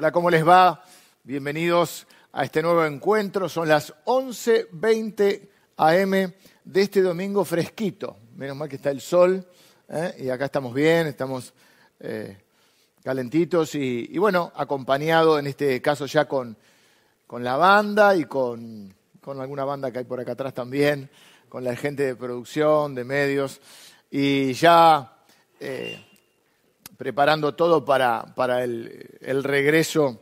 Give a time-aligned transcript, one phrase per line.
[0.00, 0.80] Hola, ¿cómo les va?
[1.24, 3.48] Bienvenidos a este nuevo encuentro.
[3.48, 8.16] Son las 11.20 am de este domingo fresquito.
[8.36, 9.44] Menos mal que está el sol
[9.88, 10.14] ¿eh?
[10.20, 11.52] y acá estamos bien, estamos
[11.98, 12.38] eh,
[13.02, 16.56] calentitos y, bueno, acompañado en este caso ya con,
[17.26, 21.10] con la banda y con, con alguna banda que hay por acá atrás también,
[21.48, 23.60] con la gente de producción, de medios
[24.12, 25.16] y ya...
[25.58, 26.04] Eh,
[26.98, 30.20] preparando todo para, para el, el, regreso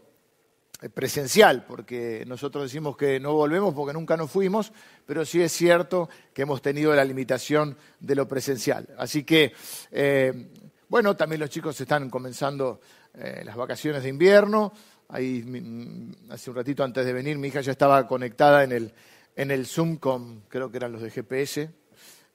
[0.94, 4.72] presencial, porque nosotros decimos que no volvemos porque nunca nos fuimos,
[5.06, 8.86] pero sí es cierto que hemos tenido la limitación de lo presencial.
[8.98, 9.54] Así que,
[9.90, 10.50] eh,
[10.86, 12.80] bueno, también los chicos están comenzando
[13.14, 14.70] eh, las vacaciones de invierno.
[15.08, 18.92] Ahí, mm, hace un ratito antes de venir, mi hija ya estaba conectada en el,
[19.34, 21.70] en el Zoom con, creo que eran los de GPS,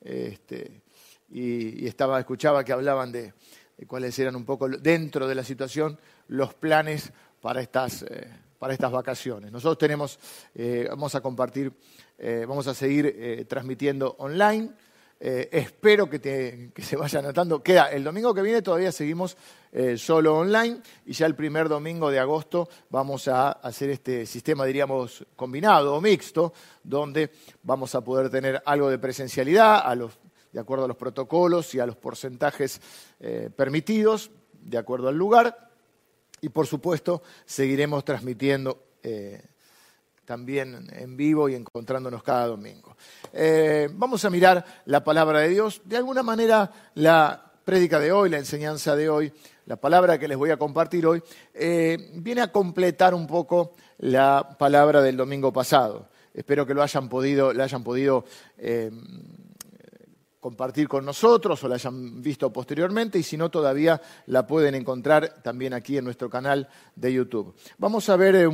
[0.02, 0.82] este,
[1.30, 3.34] y, y estaba, escuchaba que hablaban de,
[3.86, 8.28] cuáles eran un poco dentro de la situación los planes para estas, eh,
[8.60, 9.52] para estas vacaciones.
[9.52, 10.20] Nosotros tenemos,
[10.54, 11.74] eh, vamos a compartir,
[12.18, 14.70] eh, vamos a seguir transmitiendo online.
[15.24, 16.20] espero que,
[16.74, 17.62] que, se vaya notando.
[17.62, 19.38] Queda el domingo que viene todavía seguimos
[19.96, 25.24] solo online y ya el primer domingo de agosto vamos a hacer este sistema, diríamos,
[25.36, 26.54] combinado o mixto,
[26.84, 27.30] donde
[27.62, 30.18] vamos a poder tener algo de presencialidad a los
[30.52, 32.82] de acuerdo a los protocolos y a los porcentajes
[33.20, 35.70] eh, permitidos, de acuerdo al lugar.
[36.42, 39.44] Y por supuesto, seguiremos transmitiendo eh,
[40.26, 42.96] también en vivo y encontrándonos cada domingo.
[43.32, 45.82] Eh, vamos a mirar la palabra de Dios.
[45.86, 49.32] De alguna manera, la prédica de hoy, la enseñanza de hoy,
[49.68, 51.22] la palabra que les voy a compartir hoy,
[51.54, 56.10] viene a completar un poco la palabra del domingo pasado.
[56.34, 58.26] Espero que lo hayan podido, la hayan podido
[60.42, 65.42] compartir con nosotros o la hayan visto posteriormente y si no todavía la pueden encontrar
[65.44, 67.54] también aquí en nuestro canal de YouTube.
[67.78, 68.50] Vamos a ver, eh,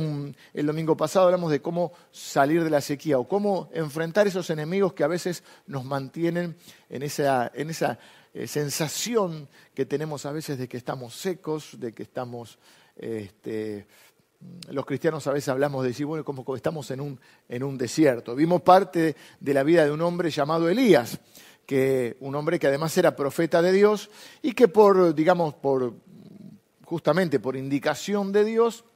[0.52, 4.92] el domingo pasado hablamos de cómo salir de la sequía o cómo enfrentar esos enemigos
[4.92, 6.56] que a veces nos mantienen
[6.90, 7.98] en esa, en esa
[8.34, 12.58] eh, sensación que tenemos a veces de que estamos secos, de que estamos...
[12.96, 13.86] Este,
[14.70, 18.36] los cristianos a veces hablamos de decir, bueno, como estamos en un, en un desierto.
[18.36, 21.18] Vimos parte de la vida de un hombre llamado Elías,
[21.68, 24.08] que un hombre que además era profeta de Dios
[24.40, 25.92] y que por, digamos, por
[26.86, 28.86] justamente por indicación de Dios,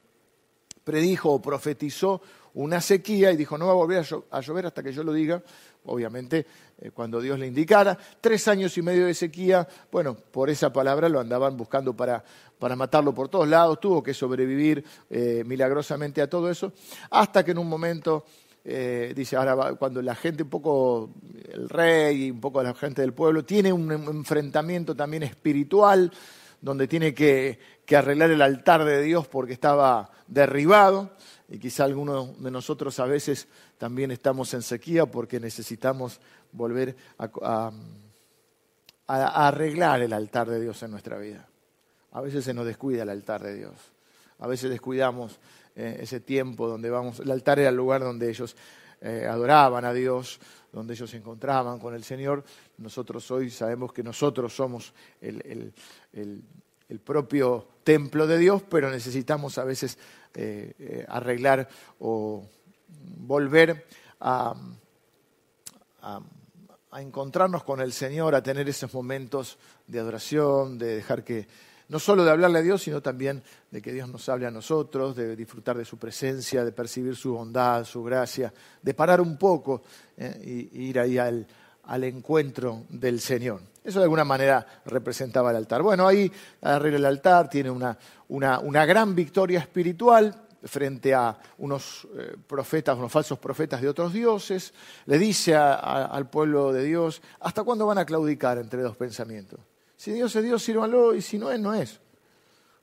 [0.83, 2.19] predijo o profetizó
[2.55, 5.43] una sequía y dijo, no va a volver a llover hasta que yo lo diga,
[5.85, 6.47] obviamente
[6.79, 7.95] eh, cuando Dios le indicara.
[8.19, 12.23] Tres años y medio de sequía, bueno, por esa palabra lo andaban buscando para,
[12.57, 16.73] para matarlo por todos lados, tuvo que sobrevivir eh, milagrosamente a todo eso,
[17.11, 18.25] hasta que en un momento
[18.65, 21.11] eh, dice, ahora cuando la gente, un poco
[21.51, 26.11] el rey y un poco la gente del pueblo, tiene un enfrentamiento también espiritual,
[26.61, 27.59] donde tiene que,
[27.93, 31.11] arreglar el altar de Dios porque estaba derribado,
[31.49, 33.47] y quizá algunos de nosotros a veces
[33.77, 36.19] también estamos en sequía porque necesitamos
[36.51, 37.71] volver a
[39.07, 41.47] arreglar el altar de Dios en nuestra vida.
[42.13, 43.73] A veces se nos descuida el altar de Dios,
[44.39, 45.39] a veces descuidamos
[45.75, 48.55] eh, ese tiempo donde vamos, el altar era el lugar donde ellos
[49.01, 50.39] eh, adoraban a Dios,
[50.71, 52.43] donde ellos se encontraban con el Señor.
[52.77, 55.73] Nosotros hoy sabemos que nosotros somos el,
[57.03, 59.97] propio templo de Dios, pero necesitamos a veces
[60.35, 61.67] eh, arreglar
[61.99, 62.47] o
[63.17, 63.87] volver
[64.19, 64.53] a,
[66.01, 69.57] a encontrarnos con el Señor, a tener esos momentos
[69.87, 71.47] de adoración, de dejar que
[71.89, 75.15] no solo de hablarle a Dios, sino también de que Dios nos hable a nosotros,
[75.15, 79.83] de disfrutar de su presencia, de percibir su bondad, su gracia, de parar un poco
[80.17, 81.45] eh, y, ir ahí al,
[82.03, 83.61] encuentro del Señor.
[83.83, 85.81] Eso de alguna manera representaba el altar.
[85.81, 87.97] Bueno, ahí arriba el altar tiene una,
[88.85, 90.33] gran victoria espiritual
[90.63, 94.73] frente a unos eh, profetas, unos falsos profetas de otros dioses.
[95.05, 99.59] Le dice al pueblo de Dios, ¿hasta cuándo van a claudicar entre dos pensamientos?
[100.03, 101.97] Si Dios es Dios, sírvanlo, y si no es, no es.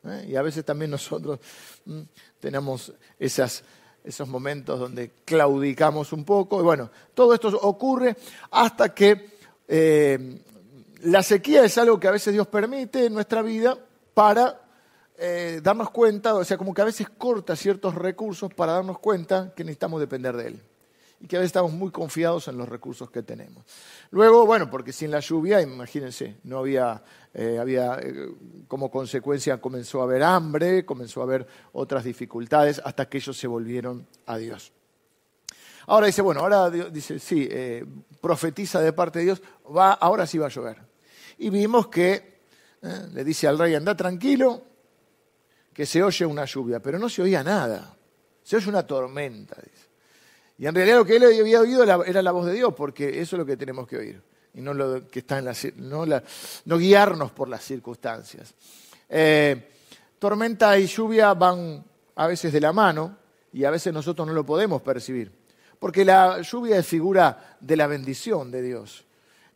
[0.05, 0.29] ¿Eh?
[0.31, 1.39] Y a veces también nosotros
[1.85, 2.01] mm,
[2.41, 6.61] tenemos esos momentos donde claudicamos un poco.
[6.61, 8.17] Y bueno, todo esto ocurre
[8.53, 9.37] hasta que
[9.69, 10.43] eh,
[11.03, 13.77] la sequía es algo que a veces Dios permite en nuestra vida
[14.15, 14.59] para
[15.19, 19.53] eh, darnos cuenta, o sea, como que a veces corta ciertos recursos para darnos cuenta
[19.55, 20.70] que necesitamos depender de Él
[21.21, 23.65] y que a veces estamos muy confiados en los recursos que tenemos.
[24.11, 27.03] Luego, bueno, porque sin la lluvia, imagínense, no había,
[27.35, 28.31] eh, había eh,
[28.67, 33.47] como consecuencia comenzó a haber hambre, comenzó a haber otras dificultades hasta que ellos se
[33.47, 34.73] volvieron a Dios.
[35.87, 37.85] Ahora dice, bueno, ahora dice, sí, eh,
[38.21, 39.43] profetiza de parte de Dios,
[39.77, 40.79] va, ahora sí va a llover.
[41.37, 42.41] Y vimos que
[43.13, 44.63] le dice al rey, anda tranquilo,
[45.73, 47.95] que se oye una lluvia, pero no se oía nada.
[48.43, 49.80] Se oye una tormenta, dice.
[50.61, 53.35] Y en realidad lo que él había oído era la voz de Dios, porque eso
[53.35, 54.23] es lo que tenemos que oír.
[54.53, 58.53] Y no lo que está en la, no, no guiarnos por las circunstancias.
[59.09, 59.71] Eh,
[60.19, 61.83] tormenta y lluvia van
[62.15, 63.17] a veces de la mano
[63.55, 65.33] y a veces nosotros no lo podemos percibir.
[65.79, 69.07] Porque la lluvia es figura de la bendición de Dios.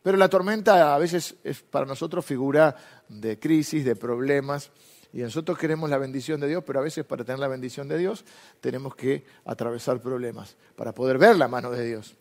[0.02, 2.74] Pero la tormenta a veces es para nosotros figura
[3.10, 4.70] de crisis, de problemas.
[5.14, 7.96] Y nosotros queremos la bendición de Dios, pero a veces para tener la bendición de
[7.96, 8.24] Dios
[8.60, 12.16] tenemos que atravesar problemas para poder ver la mano de Dios.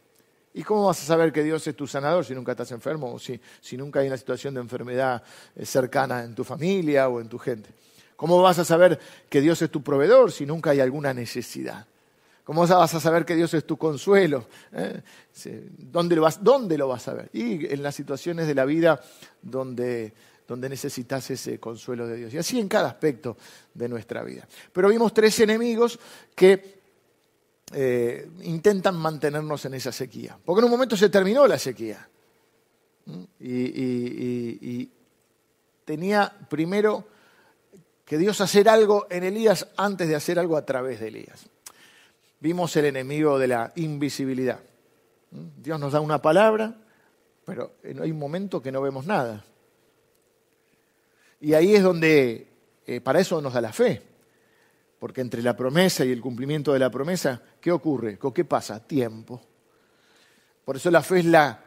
[0.53, 3.17] ¿Y cómo vas a saber que Dios es tu sanador si nunca estás enfermo o
[3.17, 5.23] si, si nunca hay una situación de enfermedad
[5.55, 7.71] eh, cercana en tu familia o en tu gente?
[8.15, 11.87] ¿Cómo vas a saber que Dios es tu proveedor si nunca hay alguna necesidad?
[12.43, 14.45] ¿Cómo vas a saber que Dios es tu consuelo?
[14.71, 15.01] ¿Eh?
[15.79, 17.31] ¿Dónde, lo vas, ¿Dónde lo vas a ver?
[17.33, 19.01] Y en las situaciones de la vida
[19.41, 20.13] donde
[20.47, 22.33] donde necesitas ese consuelo de Dios.
[22.33, 23.37] Y así en cada aspecto
[23.73, 24.47] de nuestra vida.
[24.71, 25.99] Pero vimos tres enemigos
[26.35, 26.81] que
[27.71, 30.37] eh, intentan mantenernos en esa sequía.
[30.43, 32.07] Porque en un momento se terminó la sequía.
[33.39, 34.89] Y,
[35.85, 37.05] tenía primero
[38.05, 41.49] que Dios hacer algo en Elías antes de hacer algo a través de Elías.
[42.39, 44.59] Vimos el enemigo de la invisibilidad.
[45.31, 46.75] Dios nos da una palabra,
[47.45, 49.43] pero hay un momento que no vemos nada.
[51.43, 52.47] Y ahí es donde,
[52.85, 54.01] eh, para eso nos da la fe.
[54.97, 58.17] Porque entre la promesa y el cumplimiento de la promesa, ¿qué ocurre?
[58.33, 58.79] ¿Qué pasa?
[58.87, 59.41] Tiempo.
[60.63, 61.61] Por eso la fe es la,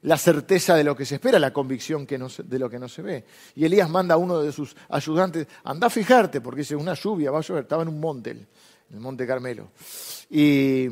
[0.00, 3.26] la certeza de lo que se espera, la convicción de lo que no se ve.
[3.54, 7.30] Y Elías manda a uno de sus ayudantes, anda a fijarte, porque dice, una lluvia,
[7.30, 7.64] va a llover.
[7.64, 8.46] Estaba en un monte, en
[8.92, 9.72] el monte Carmelo.
[10.30, 10.88] Y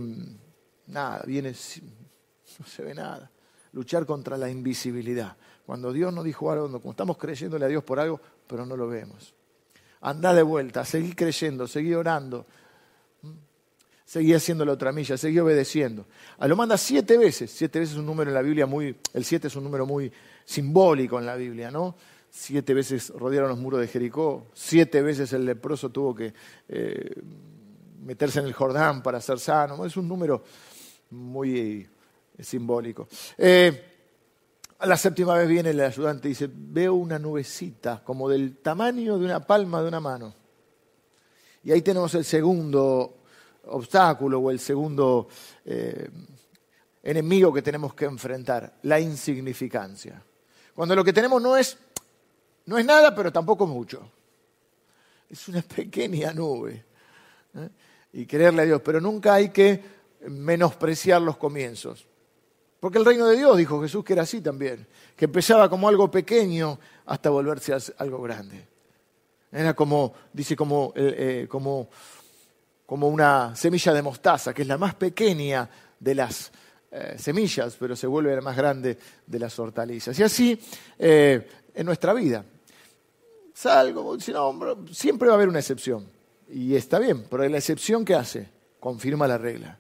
[0.89, 1.53] nada, viene,
[2.59, 3.31] no se ve nada.
[3.73, 5.35] Luchar contra la invisibilidad.
[5.67, 8.87] Cuando Dios nos dijo algo, como estamos creyéndole a Dios por algo, pero no lo
[8.87, 9.35] vemos.
[10.01, 12.47] Anda de vuelta, seguí creyendo, seguí orando,
[14.05, 16.07] seguí haciendo la otra milla, seguí obedeciendo.
[16.39, 17.51] A lo manda siete veces.
[17.51, 18.97] Siete veces es un número en la Biblia muy.
[19.13, 20.13] El siete es un número muy
[20.45, 21.97] simbólico en la Biblia, ¿no?
[22.31, 24.47] Siete veces rodearon los muros de Jericó.
[24.55, 26.33] Siete veces el leproso tuvo que
[26.69, 27.23] eh,
[28.05, 29.85] meterse en el Jordán para ser sano.
[29.85, 30.45] Es un número
[31.11, 31.89] muy
[32.39, 33.09] eh, simbólico.
[33.37, 33.96] Eh,
[34.81, 39.25] la séptima vez viene el ayudante y dice, veo una nubecita como del tamaño de
[39.25, 40.35] una palma de una mano.
[41.65, 43.19] Y ahí tenemos el segundo
[43.69, 45.29] obstáculo o el segundo
[45.65, 46.09] eh,
[47.03, 50.23] enemigo que tenemos que enfrentar, la insignificancia.
[50.75, 51.79] Cuando lo que tenemos no es,
[52.67, 54.09] no es nada, pero tampoco mucho.
[55.31, 56.85] Es una pequeña nube.
[57.55, 57.69] ¿eh?
[58.13, 59.83] Y quererle a Dios, pero nunca hay que
[60.29, 62.07] menospreciar los comienzos.
[62.81, 64.87] Porque el reino de Dios, dijo Jesús, que era así también,
[65.17, 68.69] que empezaba como algo pequeño hasta volverse algo grande.
[69.51, 71.89] Era como, dice, como, eh, eh, como,
[72.85, 75.69] como una semilla de mostaza, que es la más pequeña
[75.99, 76.53] de las
[76.91, 80.19] eh, semillas, pero se vuelve la más grande de las hortalizas.
[80.19, 80.61] Y así
[80.99, 82.45] en nuestra vida.
[83.55, 84.19] Salgo,
[84.91, 86.07] siempre va a haber una excepción.
[86.49, 89.79] Y está bien, pero la excepción que hace confirma la regla.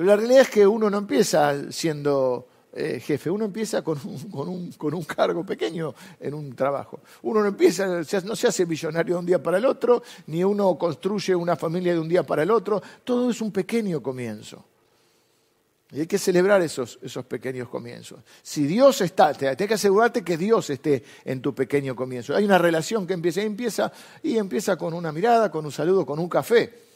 [0.00, 5.04] Pero la realidad es que uno no empieza siendo eh, jefe, uno empieza con un,
[5.04, 7.00] cargo pequeño en un trabajo.
[7.20, 10.78] Uno no empieza, no se hace millonario de un día para el otro, ni uno
[10.78, 12.82] construye una familia de un día para el otro.
[13.04, 14.64] Todo es un pequeño comienzo.
[15.92, 16.98] Y hay que celebrar esos,
[17.28, 18.20] pequeños comienzos.
[18.42, 22.34] Si Dios está, tienes que asegurarte que Dios esté en tu pequeño comienzo.
[22.34, 26.06] Hay una relación que empieza y empieza, y empieza con una mirada, con un saludo,
[26.06, 26.88] con un café.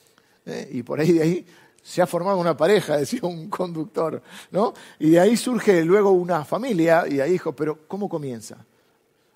[0.47, 0.71] ¿eh?
[0.73, 1.47] Y por ahí de ahí
[1.85, 4.73] se ha formado una pareja, decía un conductor, ¿no?
[4.99, 8.57] Y de ahí surge luego una familia, y ahí dijo, pero ¿cómo comienza?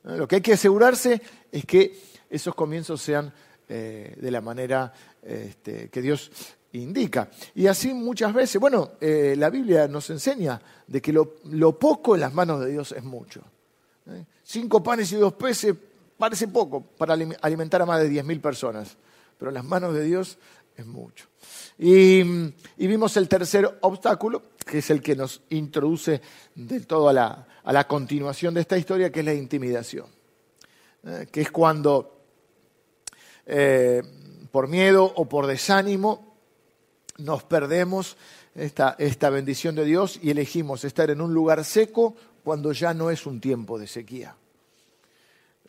[0.02, 1.20] Lo que hay que asegurarse
[1.52, 2.00] es que
[2.30, 3.32] esos comienzos sean
[3.68, 6.30] eh, de la manera este, que Dios
[6.72, 7.28] indica.
[7.54, 12.22] Y así muchas veces, bueno, eh, la Biblia nos enseña de que lo, poco en
[12.22, 13.42] las manos de Dios es mucho.
[14.06, 14.24] ¿eh?
[14.42, 15.74] Cinco panes y dos peces
[16.16, 18.96] parece poco para alimentar a más de diez mil personas,
[19.38, 20.38] pero en las manos de Dios
[20.78, 21.26] es mucho.
[21.76, 22.22] Y,
[22.76, 26.20] vimos el tercer obstáculo, que es el que nos introduce
[26.54, 30.06] del todo a la, continuación de esta historia, que es la intimidación.
[31.04, 32.22] Eh, que es cuando,
[33.46, 34.02] eh,
[34.52, 36.36] por miedo o por desánimo,
[37.18, 38.16] nos perdemos
[38.54, 43.10] esta, esta bendición de Dios y elegimos estar en un lugar seco cuando ya no
[43.10, 44.36] es un tiempo de sequía.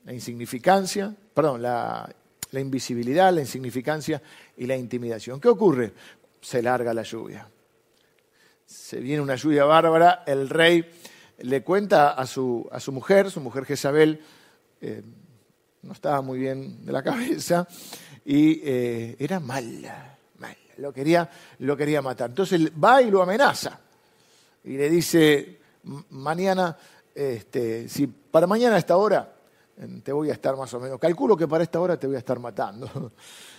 [0.06, 2.16] La insignificancia, perdón, la
[2.52, 4.22] la invisibilidad, la insignificancia
[4.58, 5.40] y la intimidación.
[5.40, 5.94] ¿Qué ocurre?
[6.42, 7.48] Se larga la lluvia.
[8.66, 10.90] Se viene una lluvia bárbara, el rey
[11.40, 14.22] le cuenta a su, a su mujer, su mujer Jezabel,
[14.82, 15.02] eh,
[15.82, 17.68] no estaba muy bien de la cabeza
[18.26, 21.30] y eh, era mala, mala, lo quería,
[21.60, 22.30] lo quería matar.
[22.30, 23.80] Entonces va y lo amenaza
[24.64, 25.60] y le dice,
[26.10, 26.78] mañana,
[27.16, 29.39] este, si para mañana a esta hora
[30.04, 32.20] te voy a estar más o menos, calculo que para esta hora te voy a
[32.20, 33.14] estar matando.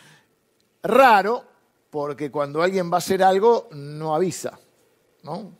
[0.83, 1.45] Raro,
[1.89, 4.59] porque cuando alguien va a hacer algo no avisa,
[5.23, 5.53] ¿no?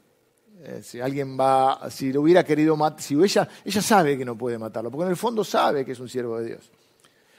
[0.63, 4.37] Eh, si alguien va, si lo hubiera querido matar, si ella, ella sabe que no
[4.37, 6.71] puede matarlo, porque en el fondo sabe que es un siervo de Dios.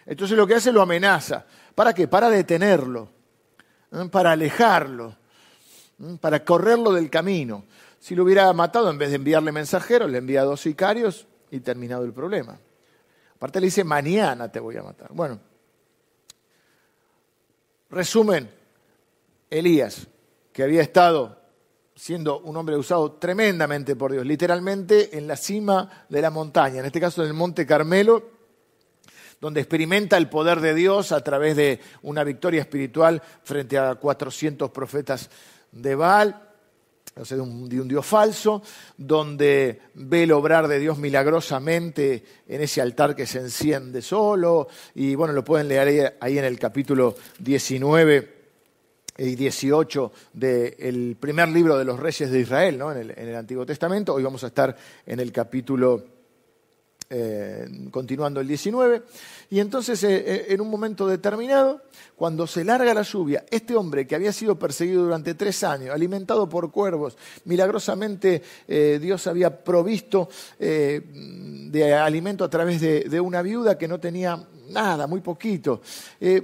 [0.06, 1.46] Entonces lo que hace lo amenaza.
[1.76, 2.08] ¿Para qué?
[2.08, 3.08] Para detenerlo,
[4.10, 5.16] para alejarlo,
[6.20, 7.66] para correrlo del camino.
[8.00, 12.04] Si lo hubiera matado, en vez de enviarle mensajeros, le envía dos sicarios y terminado
[12.04, 12.58] el problema.
[13.42, 15.10] Aparte le dice, mañana te voy a matar.
[15.14, 15.40] Bueno,
[17.90, 18.48] resumen,
[19.50, 20.08] Elías,
[20.54, 21.42] que había estado
[21.96, 26.86] siendo un hombre usado tremendamente por Dios, literalmente en la cima de la montaña, en
[26.86, 28.30] este caso en el Monte Carmelo,
[29.40, 34.70] donde experimenta el poder de Dios a través de una victoria espiritual frente a 400
[34.70, 35.32] profetas
[35.72, 36.51] de Baal,
[37.16, 38.64] de un, Dios falso,
[38.98, 45.14] donde ve el obrar de Dios milagrosamente en ese altar que se enciende solo, y
[45.16, 48.42] bueno, lo pueden leer ahí, en el capítulo 19
[49.18, 52.92] y 18 del primer libro de los reyes de Israel, ¿no?
[52.92, 54.14] en, el, Antiguo Testamento.
[54.14, 54.76] Hoy vamos a estar
[55.06, 56.04] en el capítulo,
[57.14, 59.04] eh, continuando el 19.
[59.50, 61.82] Y entonces, eh, eh, en un momento determinado,
[62.16, 66.48] cuando se larga la lluvia, este hombre que había sido perseguido durante tres años, alimentado
[66.48, 74.00] por cuervos, milagrosamente Dios había provisto de alimento a través de una viuda que no
[74.00, 75.82] tenía nada, muy poquito.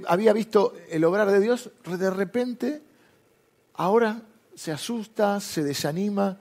[0.08, 2.82] Había visto el obrar de Dios, de repente
[3.74, 4.20] ahora
[4.54, 6.36] se asusta, se desanima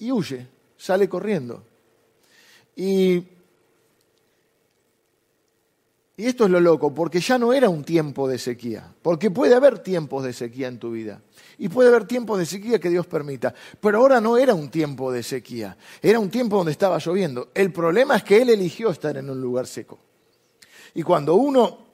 [0.00, 1.69] y huye, sale corriendo.
[2.76, 3.24] Y,
[6.16, 9.78] esto es lo loco, porque ya no era un tiempo de sequía, porque puede haber
[9.78, 11.22] tiempos de sequía en tu vida.
[11.56, 13.54] Y puede haber tiempos de sequía que Dios permita.
[13.80, 17.50] Pero ahora no era un tiempo de sequía, era un tiempo donde estaba lloviendo.
[17.54, 19.98] El problema es que Él eligió estar en un lugar seco.
[20.94, 21.86] Y cuando uno,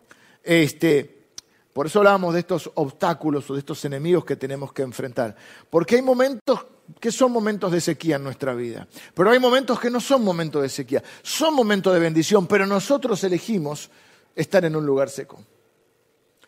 [0.42, 1.15] este,
[1.76, 5.36] por eso hablábamos de estos obstáculos o de estos enemigos que tenemos que enfrentar,
[5.68, 6.64] porque hay momentos
[6.98, 10.62] que son momentos de sequía en nuestra vida, pero hay momentos que no son momentos
[10.62, 13.90] de sequía, son momentos de bendición, pero nosotros elegimos
[14.34, 15.44] estar en un lugar seco.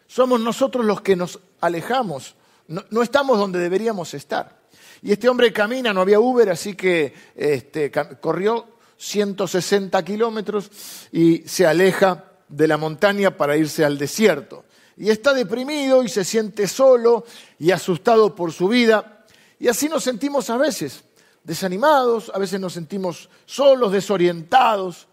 [0.07, 2.35] Somos nosotros los que nos alejamos,
[2.67, 4.63] no, estamos donde deberíamos estar.
[5.03, 8.65] Y este hombre camina, no había Uber, así que este, corrió
[8.97, 10.71] 160 kilómetros
[11.13, 14.65] y se aleja de la montaña para irse al desierto.
[14.99, 17.25] Y está deprimido y se siente solo
[17.59, 19.25] y asustado por su vida.
[19.61, 21.05] Y así nos sentimos a veces,
[21.45, 25.07] desanimados, a veces nos sentimos solos, desorientados.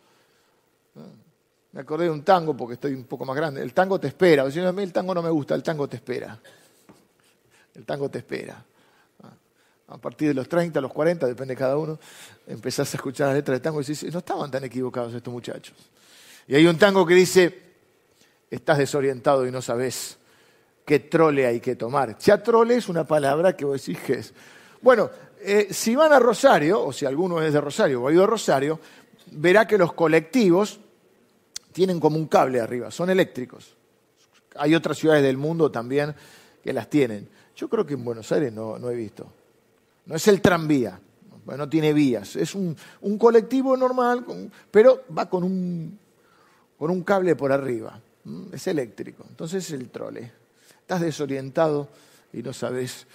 [1.72, 3.62] Me acordé de un tango porque estoy un poco más grande.
[3.62, 4.44] El tango te espera.
[4.44, 6.40] a mí el tango no me gusta, el tango te espera.
[7.76, 8.66] El tango te espera.
[9.88, 12.00] A partir de los 30, los 40, depende de cada uno,
[12.48, 15.76] empezás a escuchar las letras de tango y dices, no estaban tan equivocados estos muchachos.
[16.48, 17.65] Y hay un tango que dice,
[18.50, 20.18] estás desorientado y no sabes
[20.86, 22.18] qué trole hay que tomar.
[22.20, 24.34] Ya trole es una palabra que vos decís que es.
[24.82, 25.10] Bueno,
[25.42, 28.28] eh, si van a Rosario, o si alguno es de Rosario o ha ido a
[28.28, 28.80] Rosario,
[29.32, 30.80] verá que los colectivos
[31.72, 33.76] tienen como un cable arriba, son eléctricos.
[34.58, 36.16] Hay otras ciudades del mundo también
[36.64, 37.28] que las tienen.
[37.56, 39.28] Yo creo que en Buenos Aires no, he visto.
[40.06, 41.00] No es el tranvía,
[41.46, 42.36] no tiene vías.
[42.36, 44.26] Es un, un colectivo normal,
[44.72, 46.00] pero va con un
[46.78, 48.00] con un cable por arriba.
[48.52, 49.26] Es eléctrico.
[49.30, 50.32] Entonces es el trole.
[50.82, 51.90] Estás desorientado
[52.34, 53.08] y no sabes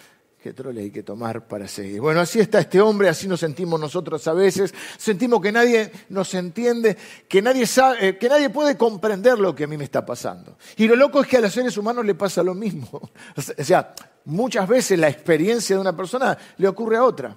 [0.43, 2.01] qué trole hay que tomar para seguir.
[2.01, 4.73] Bueno, así está este hombre, así nos sentimos nosotros a veces.
[4.97, 6.97] Sentimos que nadie nos entiende,
[7.29, 10.57] que nadie, sabe, eh, que nadie puede comprender lo que a mí me está pasando.
[10.77, 13.01] Y lo loco es que a los seres humanos le pasa lo mismo.
[13.37, 17.37] O sea, muchas veces la experiencia de una persona le ocurre a otra.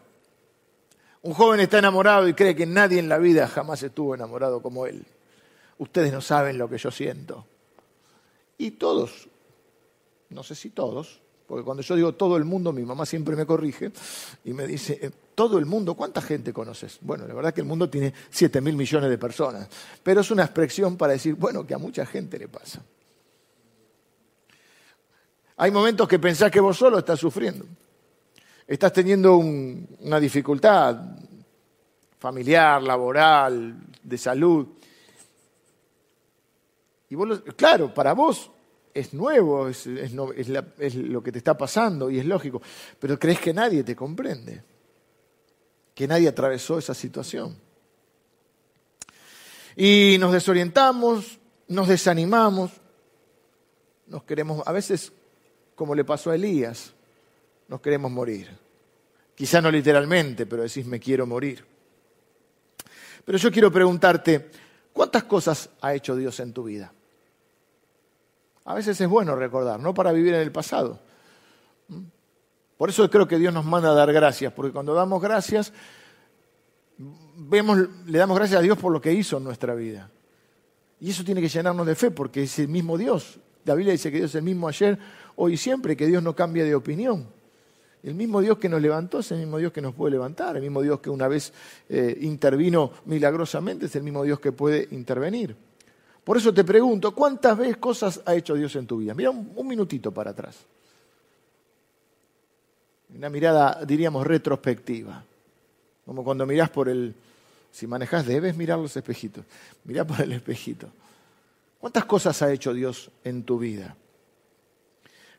[1.22, 4.86] Un joven está enamorado y cree que nadie en la vida jamás estuvo enamorado como
[4.86, 5.06] él
[5.78, 7.46] ustedes no saben lo que yo siento.
[8.58, 9.28] Y todos,
[10.30, 13.46] no sé si todos, porque cuando yo digo todo el mundo, mi mamá siempre me
[13.46, 13.92] corrige
[14.46, 16.98] y me dice, eh, todo el mundo, ¿cuánta gente conoces?
[17.02, 19.68] Bueno, la verdad que el mundo tiene 7 mil millones de personas,
[20.02, 22.82] pero es una expresión para decir, bueno, que a mucha gente le pasa.
[25.58, 27.66] Hay momentos que pensás que vos solo estás sufriendo.
[28.66, 30.98] Estás teniendo una dificultad
[32.18, 34.68] familiar, laboral, de salud.
[37.14, 38.50] Y vos, claro, para vos
[38.92, 42.60] es nuevo, es, lo que te está pasando y es lógico,
[42.98, 44.64] pero crees que nadie te comprende,
[45.94, 47.56] que nadie atravesó esa situación.
[49.76, 52.72] Y nos desorientamos, nos desanimamos,
[54.08, 55.14] nos queremos, a veces,
[55.76, 56.96] como le pasó a Elías,
[57.68, 58.50] nos queremos morir.
[59.36, 61.64] Quizá no literalmente, pero decís me quiero morir.
[63.24, 64.50] Pero yo quiero preguntarte,
[64.92, 66.92] ¿cuántas cosas ha hecho Dios en tu vida?
[68.66, 71.00] A veces es bueno recordar, no para vivir en el pasado.
[72.78, 75.74] Por eso creo que Dios nos manda a dar gracias, porque cuando damos gracias,
[77.38, 80.10] vemos, le damos gracias a Dios por lo que hizo en nuestra vida.
[81.00, 83.40] Y eso tiene que llenarnos de fe, porque es el mismo Dios.
[83.66, 84.98] La Biblia dice que Dios es el mismo ayer,
[85.36, 87.28] hoy y siempre, que Dios no cambia de opinión.
[88.04, 90.62] El mismo Dios que nos levantó es el mismo Dios que nos puede levantar, el
[90.62, 91.54] mismo Dios que una vez
[91.88, 95.56] eh, intervino milagrosamente es el mismo Dios que puede intervenir.
[96.24, 99.14] Por eso te pregunto, ¿cuántas veces cosas ha hecho Dios en tu vida?
[99.14, 100.56] Mira un, minutito para atrás.
[103.14, 105.24] Una mirada, diríamos, retrospectiva.
[106.06, 107.14] Como cuando mirás por el...
[107.72, 109.44] Si manejas debes mirar los espejitos.
[109.84, 110.88] Mirá por el espejito.
[111.80, 113.96] ¿Cuántas cosas ha hecho Dios en tu vida?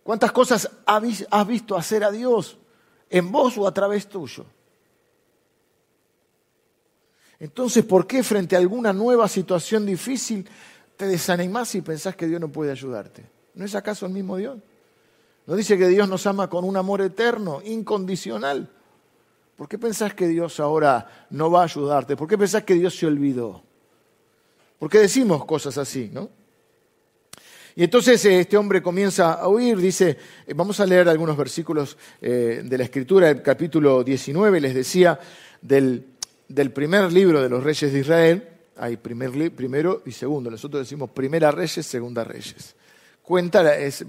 [0.02, 2.58] ¿Cuántas cosas has visto hacer a Dios
[3.08, 4.44] en vos o a través tuyo?
[7.38, 10.46] Entonces, ¿por qué frente a alguna nueva situación difícil
[10.96, 13.24] te desanimás y pensás que Dios no puede ayudarte?
[13.54, 14.58] ¿No es acaso el mismo Dios?
[15.46, 18.70] ¿No dice que Dios nos ama con un amor eterno, incondicional?
[19.56, 22.16] ¿Por qué pensás que Dios ahora no va a ayudarte?
[22.16, 23.62] ¿Por qué pensás que Dios se olvidó?
[24.78, 26.28] ¿Por qué decimos cosas así, no?
[27.76, 31.96] Y entonces eh, este hombre comienza a oír, dice, eh, vamos a leer algunos versículos
[32.22, 35.18] eh, de la Escritura, el capítulo 19, les decía,
[35.60, 36.04] del,
[36.72, 41.50] primer libro de los reyes de Israel, hay primer, primero y segundo, nosotros decimos primera
[41.50, 42.74] reyes, segunda reyes.
[43.22, 43.62] Cuenta,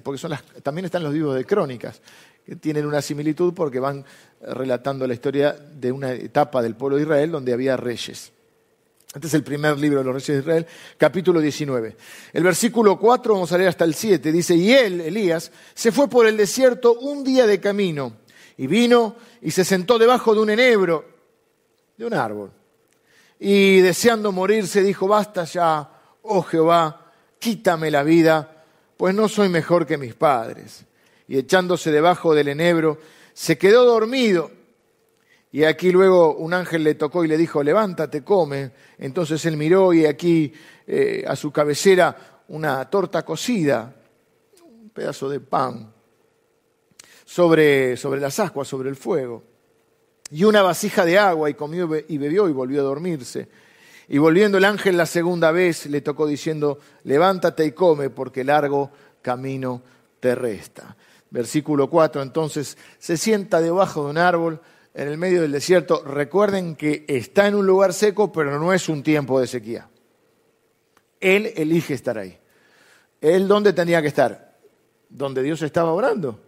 [0.03, 0.21] porque
[0.61, 2.01] también están los libros de crónicas,
[2.45, 4.03] que tienen una similitud porque van
[4.41, 8.31] relatando la historia de una etapa del pueblo de Israel donde había reyes.
[9.13, 10.67] Este es el primer libro de los Reyes de Israel,
[10.97, 11.95] capítulo 19.
[12.33, 16.09] El versículo 4, vamos a leer hasta el 7, dice, y él, Elías, se fue
[16.09, 18.17] por el desierto un día de camino,
[18.57, 21.05] y vino y se sentó debajo de un enebro,
[21.97, 22.51] de un árbol.
[23.47, 25.87] Y deseando morirse, dijo, basta ya,
[26.23, 28.65] oh Jehová, quítame la vida,
[28.97, 30.83] pues no soy mejor que mis padres.
[31.27, 32.97] Y echándose debajo del enebro,
[33.35, 34.49] se quedó dormido.
[35.51, 38.71] Y aquí luego un ángel le tocó y le dijo, levántate, come.
[38.97, 40.51] Entonces él miró y aquí
[40.87, 43.93] eh, a su cabecera una torta cocida,
[44.63, 45.93] un pedazo de pan,
[47.23, 49.54] sobre, sobre las ascuas, sobre el fuego.
[50.31, 53.47] Y una vasija de agua y comió y bebió y volvió a dormirse.
[54.07, 58.91] Y volviendo el ángel la segunda vez le tocó diciendo, levántate y come porque largo
[59.21, 59.81] camino
[60.19, 60.95] te resta.
[61.31, 64.61] Versículo 4, entonces se sienta debajo de un árbol,
[64.93, 68.87] en el medio del desierto, recuerden que está en un lugar seco, pero no es
[68.87, 69.89] un tiempo de sequía.
[71.19, 72.37] Él elige estar ahí.
[73.19, 74.55] ¿Él dónde tenía que estar?
[75.09, 76.39] Donde Dios estaba orando.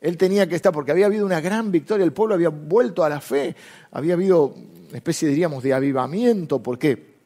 [0.00, 3.08] Él tenía que estar porque había habido una gran victoria, el pueblo había vuelto a
[3.08, 3.56] la fe,
[3.90, 4.54] había habido
[4.88, 6.62] una especie, diríamos, de avivamiento.
[6.62, 7.16] ¿Por qué?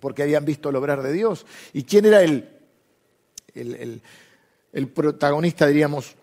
[0.00, 1.44] Porque habían visto el obrar de Dios.
[1.72, 2.48] ¿Y quién era el,
[3.54, 4.02] el,
[4.72, 6.14] el protagonista, diríamos,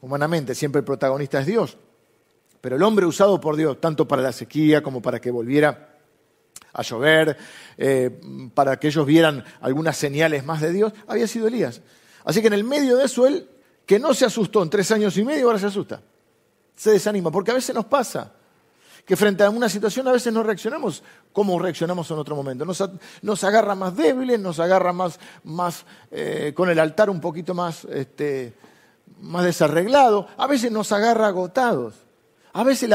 [0.00, 0.54] humanamente?
[0.54, 1.78] Siempre el protagonista es Dios.
[2.60, 5.96] Pero el hombre usado por Dios, tanto para la sequía como para que volviera
[6.72, 7.36] a llover,
[7.76, 8.20] eh,
[8.54, 11.82] para que ellos vieran algunas señales más de Dios, había sido Elías.
[12.24, 13.48] Así que en el medio de eso, él,
[13.86, 16.00] que no se asustó en tres años y medio, ahora se asusta.
[16.76, 18.32] Se desanima, porque a veces nos pasa
[19.04, 22.64] que frente a una situación a veces no reaccionamos como reaccionamos en otro momento.
[22.64, 27.84] Nos, agarra más débiles, nos agarra más, más eh, con el altar un poquito más,
[27.86, 28.54] este,
[29.20, 31.94] más desarreglado, a veces nos agarra agotados.
[32.52, 32.90] A veces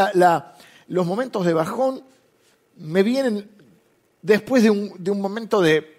[0.88, 2.04] los momentos de bajón
[2.78, 3.50] me vienen
[4.22, 5.96] después de un, momento de,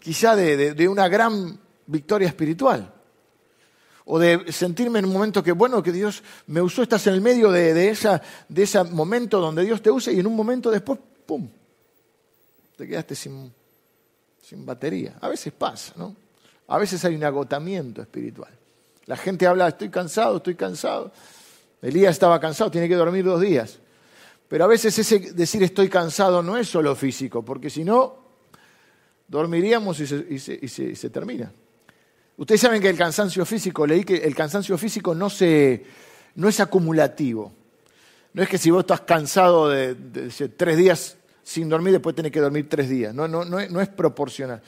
[0.00, 2.92] quizá de, una gran victoria espiritual.
[4.06, 7.20] O de sentirme en un momento que, bueno, que Dios me usó, estás en el
[7.20, 11.48] medio de, de ese momento donde Dios te usa y en un momento después, ¡pum!,
[12.76, 13.52] te quedaste sin,
[14.42, 15.16] sin batería.
[15.20, 16.14] A veces pasa, ¿no?
[16.68, 18.50] A veces hay un agotamiento espiritual.
[19.06, 21.12] La gente habla, estoy cansado, estoy cansado.
[21.82, 23.78] Elías estaba cansado, tiene que dormir dos días.
[24.48, 28.16] Pero a veces ese decir estoy cansado no es solo físico, porque si no,
[29.28, 31.52] dormiríamos y se, termina.
[32.36, 35.84] Ustedes saben que el cansancio físico, leí que el cansancio físico no, se,
[36.34, 37.52] no es acumulativo.
[38.32, 39.94] No es que si vos estás cansado de,
[40.56, 43.14] tres días sin dormir, después tenés que dormir tres días.
[43.14, 44.60] No, no, no, es, proporcional.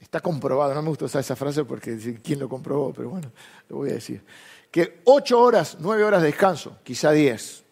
[0.00, 3.32] Está comprobado, no me gusta usar esa frase porque quién lo comprobó, pero bueno,
[3.68, 4.22] lo voy a decir.
[4.70, 7.64] Que ocho horas, nueve horas de descanso, quizá diez,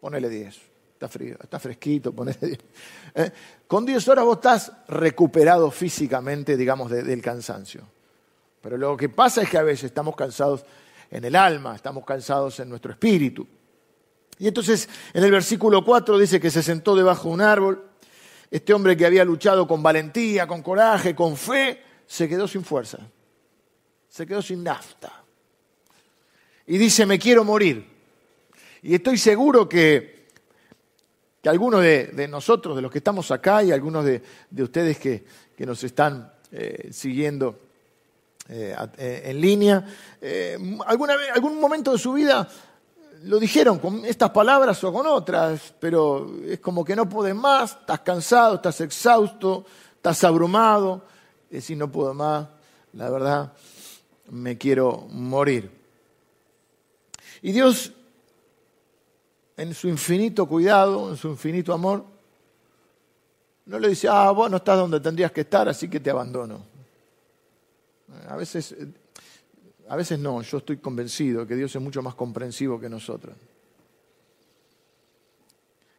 [0.00, 0.58] ponele 10.
[0.94, 2.58] Está frío, está fresquito, ponele 10.
[3.14, 3.32] ¿Eh?
[3.68, 7.82] Con 10 horas vos estás recuperado físicamente, digamos, del cansancio.
[8.62, 10.64] Pero lo que pasa es que a veces estamos cansados
[11.10, 13.46] en el alma, estamos cansados en nuestro espíritu.
[14.38, 17.84] Y entonces en el versículo 4 dice que se sentó debajo de un árbol.
[18.50, 22.98] Este hombre que había luchado con valentía, con coraje, con fe, se quedó sin fuerza.
[24.08, 25.12] Se quedó sin nafta.
[26.66, 27.86] Y dice, me quiero morir.
[28.80, 30.17] Y estoy seguro que,
[31.42, 34.22] que algunos de, nosotros, de los que estamos acá, y algunos de,
[34.62, 35.24] ustedes que,
[35.58, 37.58] nos están eh, siguiendo
[38.48, 39.84] eh, eh, en línea,
[40.20, 40.58] vez,
[41.34, 42.48] algún momento de su vida
[43.24, 47.72] lo dijeron con estas palabras o con otras, pero es como que no puedes más,
[47.72, 49.64] estás cansado, estás exhausto,
[49.96, 51.04] estás abrumado,
[51.46, 52.46] es decir, no puedo más,
[52.92, 53.52] la verdad,
[54.30, 55.70] me quiero morir.
[57.42, 57.92] Y Dios,
[59.58, 62.02] en su infinito cuidado, en su infinito amor,
[63.66, 66.64] no le dice, ah, vos no estás donde tendrías que estar, así que te abandono.
[68.28, 68.74] A veces
[69.88, 73.34] a veces no, yo estoy convencido que Dios es mucho más comprensivo que nosotros.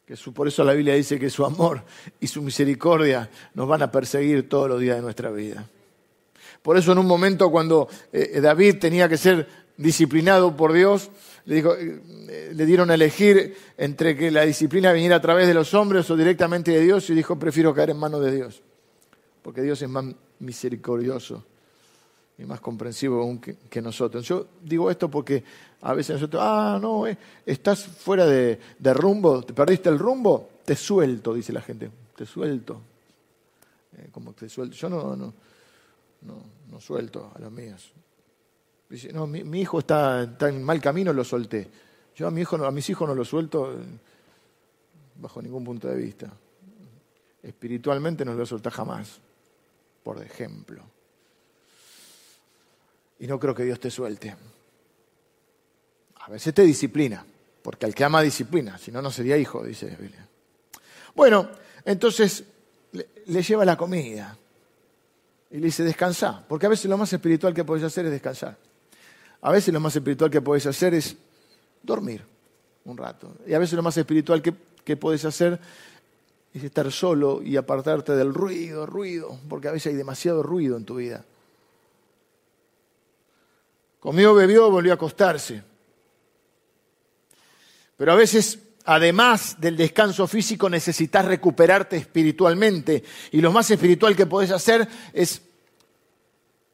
[0.06, 1.84] Que por eso la Biblia dice que su amor
[2.20, 5.68] y su misericordia nos van a perseguir todos los días de nuestra vida.
[6.62, 9.48] Por eso en un momento cuando eh, David tenía que ser
[9.80, 11.10] disciplinado por Dios,
[11.46, 15.54] le, dijo, eh, le dieron a elegir entre que la disciplina viniera a través de
[15.54, 18.62] los hombres o directamente de Dios y dijo, prefiero caer en manos de Dios,
[19.42, 20.06] porque Dios es más
[20.40, 21.46] misericordioso
[22.38, 24.26] y más comprensivo aún que, nosotros.
[24.26, 25.44] Yo digo esto porque
[25.82, 28.60] a veces nosotros, ah, no, eh, estás fuera de,
[28.94, 32.82] rumbo, te perdiste el rumbo, te suelto, dice la gente, te suelto.
[33.98, 34.76] Eh, como te suelto.
[34.76, 35.34] Yo no, no,
[36.22, 37.92] no, suelto a los míos.
[38.90, 41.70] Dice, no, mi, hijo está, en mal camino, lo solté.
[42.16, 43.78] Yo a, mi hijo, a mis hijos no lo suelto eh,
[45.16, 46.32] bajo ningún punto de vista.
[47.44, 49.20] Espiritualmente no lo suelta jamás,
[50.04, 50.84] por ejemplo.
[53.20, 54.36] Y no creo que Dios te suelte.
[56.16, 57.24] A veces te disciplina,
[57.62, 60.28] porque al que ama disciplina, si no, no sería hijo, dice la.
[61.16, 61.50] Bueno,
[61.86, 62.44] entonces
[62.92, 64.38] le, lleva la comida
[65.52, 68.69] y le dice, descansa, porque a veces lo más espiritual que podés hacer es descansar.
[69.42, 71.16] A veces lo más espiritual que podés hacer es
[71.82, 72.24] dormir
[72.86, 73.36] un rato.
[73.48, 75.60] Y a veces lo más espiritual que, que podés hacer
[76.54, 80.86] es estar solo y apartarte del ruido, ruido, porque a veces hay demasiado ruido en
[80.86, 81.24] tu vida.
[84.00, 85.62] Comió, bebió, volvió a acostarse.
[87.98, 93.04] Pero a veces, además del descanso físico, necesitas recuperarte espiritualmente.
[93.32, 95.42] Y lo más espiritual que podés hacer es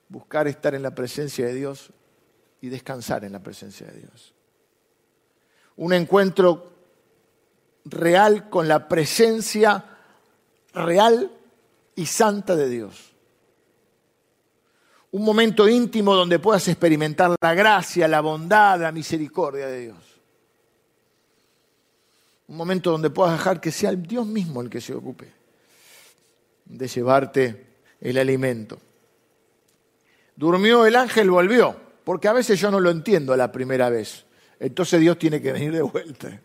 [0.08, 1.92] buscar estar en la presencia de Dios
[2.62, 4.34] y descansar en la presencia de Dios.
[5.78, 6.72] Un encuentro
[7.86, 9.86] real con la presencia
[10.74, 11.32] real
[11.96, 13.16] y santa de Dios
[15.16, 19.98] un momento íntimo donde puedas experimentar la gracia, la bondad, la misericordia de Dios.
[22.50, 25.32] Un momento donde puedas dejar que sea Dios mismo el que se ocupe
[26.66, 27.66] de llevarte
[28.02, 28.78] el alimento.
[30.36, 34.26] Durmió el ángel, volvió, porque a veces yo no lo entiendo la primera vez.
[34.60, 36.40] Entonces Dios tiene que venir de vuelta.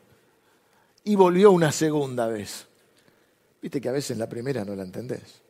[1.04, 2.66] Y volvió una segunda vez.
[3.60, 5.42] Viste que a veces la primera no la entendés.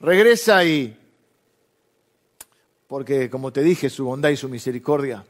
[0.00, 0.96] Regresa y,
[2.86, 5.24] porque como te dije, su bondad y su misericordia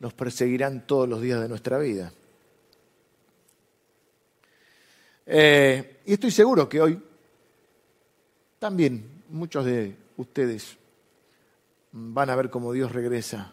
[0.00, 2.12] nos perseguirán todos los días de nuestra vida.
[5.24, 7.00] Eh, y estoy seguro que hoy
[8.58, 10.76] también muchos de ustedes
[11.92, 13.52] van a ver cómo Dios regresa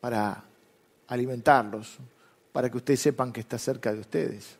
[0.00, 0.44] para
[1.08, 1.98] alimentarlos,
[2.52, 4.56] para que ustedes sepan que está cerca de ustedes,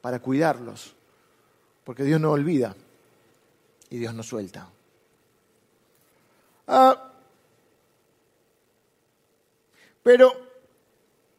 [0.00, 0.94] para cuidarlos,
[1.84, 2.74] porque Dios no olvida
[3.90, 4.68] y Dios nos suelta.
[6.66, 7.12] Ah,
[10.02, 10.32] pero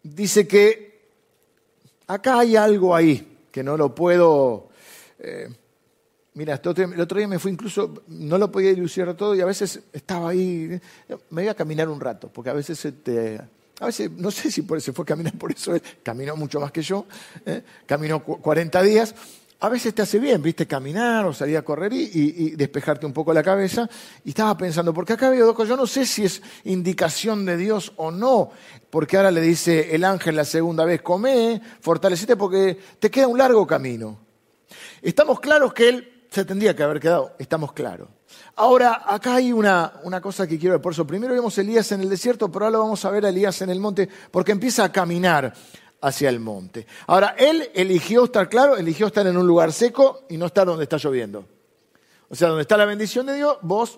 [0.03, 1.01] dice que
[2.08, 4.69] acá hay algo ahí que no lo puedo...
[5.19, 5.49] Eh,
[6.36, 9.82] mira, el otro día me fui incluso, no lo podía ilustrar todo y a veces
[9.91, 10.80] estaba ahí,
[11.32, 13.39] me iba a caminar un rato, porque a veces te,
[13.80, 16.71] a veces, no sé si por, se fue caminar por eso, él caminó mucho más
[16.71, 17.06] que yo,
[17.45, 17.63] ¿eh?
[17.86, 19.15] caminó 40 días,
[19.60, 23.34] a veces te hace bien, viste, caminar o salir a correr y, despejarte un poco
[23.34, 23.89] la cabeza.
[24.24, 27.58] Y estaba pensando, porque acá veo dos cosas, yo no sé si es indicación de
[27.58, 28.52] Dios o no,
[28.89, 33.38] porque ahora le dice el ángel la segunda vez, come, fortalecete porque te queda un
[33.38, 34.19] largo camino.
[35.02, 38.10] Estamos claros que él se tendría que haber quedado, estamos claros.
[38.58, 40.82] Ahora, acá hay una, una, cosa que quiero ver.
[40.82, 43.30] Por eso, primero vemos a Elías en el desierto, pero ahora vamos a ver a
[43.30, 45.54] Elías en el monte, porque empieza a caminar
[46.02, 46.88] hacia el monte.
[47.08, 50.84] Ahora, él eligió estar claro, eligió estar en un lugar seco y no estar donde
[50.84, 51.48] está lloviendo.
[52.28, 53.98] O sea, donde está la bendición de Dios, vos,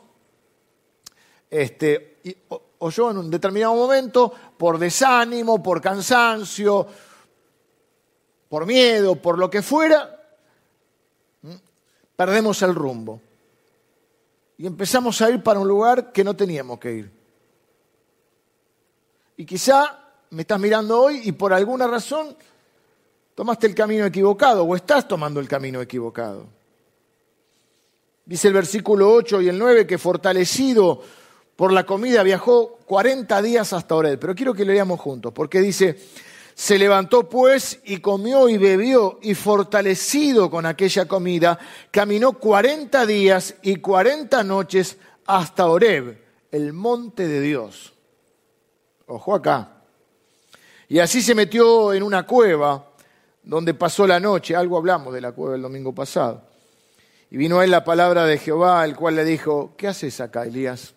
[1.49, 2.19] este,
[2.49, 6.85] o, yo en un determinado momento, por desánimo, por cansancio,
[8.47, 10.16] por miedo, por lo que fuera,
[12.17, 13.21] perdemos el rumbo.
[14.57, 17.11] Y empezamos a ir para un lugar que no teníamos que ir.
[19.37, 19.97] Y quizá
[20.31, 22.35] me estás mirando hoy y por alguna razón
[23.35, 26.47] tomaste el camino equivocado o estás tomando el camino equivocado.
[28.25, 31.01] Dice el versículo 8 y el 9 que fortalecido
[31.55, 34.17] por la comida viajó 40 días hasta Orel.
[34.17, 35.97] Pero quiero que lo leamos juntos, porque dice,
[36.57, 41.59] se levantó pues y comió y bebió y fortalecido con aquella comida,
[41.91, 47.93] caminó 40 días y 40 noches hasta Oreb, el monte de Dios.
[49.05, 49.83] Ojo acá.
[50.87, 52.89] Y así se metió en una cueva
[53.43, 54.55] donde pasó la noche.
[54.55, 56.41] Algo hablamos de la cueva el domingo pasado.
[57.29, 60.45] Y vino a él la palabra de Jehová, el cual le dijo, ¿qué haces acá,
[60.45, 60.95] Elías?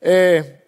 [0.00, 0.65] Eh,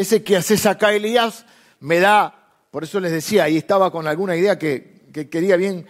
[0.00, 1.44] ese que haces acá, Elías,
[1.80, 5.86] me da, por eso les decía, ahí estaba con alguna idea que, que quería bien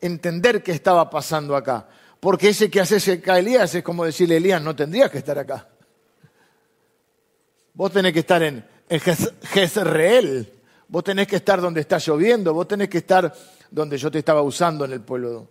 [0.00, 1.88] entender qué estaba pasando acá.
[2.20, 5.68] Porque ese que haces acá, Elías, es como decirle, Elías, no tendrías que estar acá.
[7.74, 10.52] Vos tenés que estar en, en Jezreel.
[10.88, 13.32] Vos tenés que estar donde está lloviendo, vos tenés que estar
[13.70, 15.48] donde yo te estaba usando en el pueblo.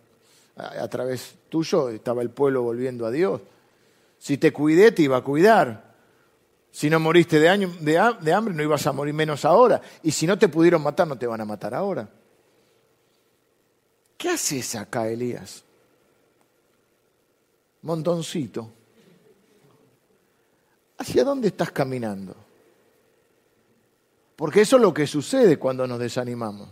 [0.55, 3.41] A, través tuyo estaba el pueblo volviendo a Dios.
[4.17, 5.84] Si te cuidé, te iba a cuidar.
[6.75, 9.79] Si no moriste de, de, hambre, no ibas a morir menos ahora.
[10.03, 12.09] Y si no te pudieron matar, no te van a matar ahora.
[14.17, 15.63] ¿Qué haces acá, Elías?
[17.83, 18.69] Montoncito.
[20.97, 22.35] ¿Hacia dónde estás caminando?
[24.35, 26.67] Porque eso es lo que sucede cuando nos desanimamos.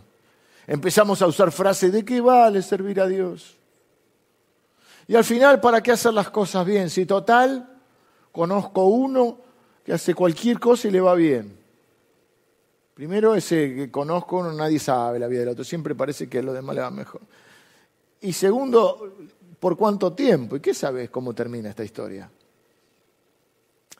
[0.66, 3.56] Empezamos a usar frases de qué vale servir a Dios.
[5.08, 6.90] Y al final, ¿para qué hacer las cosas bien?
[6.90, 7.80] Si total,
[8.32, 9.44] conozco uno
[9.84, 11.56] que hace cualquier cosa y le va bien.
[12.94, 16.54] Primero, ese que conozco, nadie sabe la vida del otro, siempre parece que a los
[16.54, 17.20] demás le va mejor.
[18.20, 19.16] Y segundo,
[19.60, 20.56] ¿por cuánto tiempo?
[20.56, 22.30] ¿Y qué sabes cómo termina esta historia?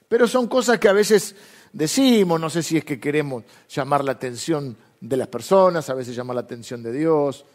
[0.07, 1.35] Pero son cosas que a veces
[1.73, 6.15] decimos, no sé si es que queremos llamar la atención de las personas, a veces
[6.15, 7.45] llamar la atención de Dios,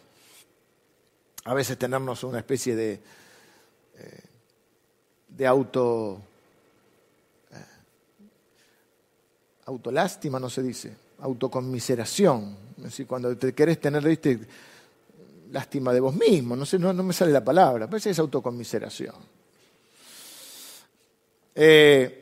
[1.45, 4.21] a veces tenernos una especie de, eh,
[5.29, 6.21] de auto,
[7.51, 7.65] eh,
[9.71, 12.57] autolástima, no se dice, autoconmiseración.
[12.79, 14.39] Es decir, cuando te querés tener, ¿viste?
[15.53, 19.17] lástima de vos mismo, no sé, no, me sale la palabra, pero es autoconmiseración.
[21.55, 22.21] Eh,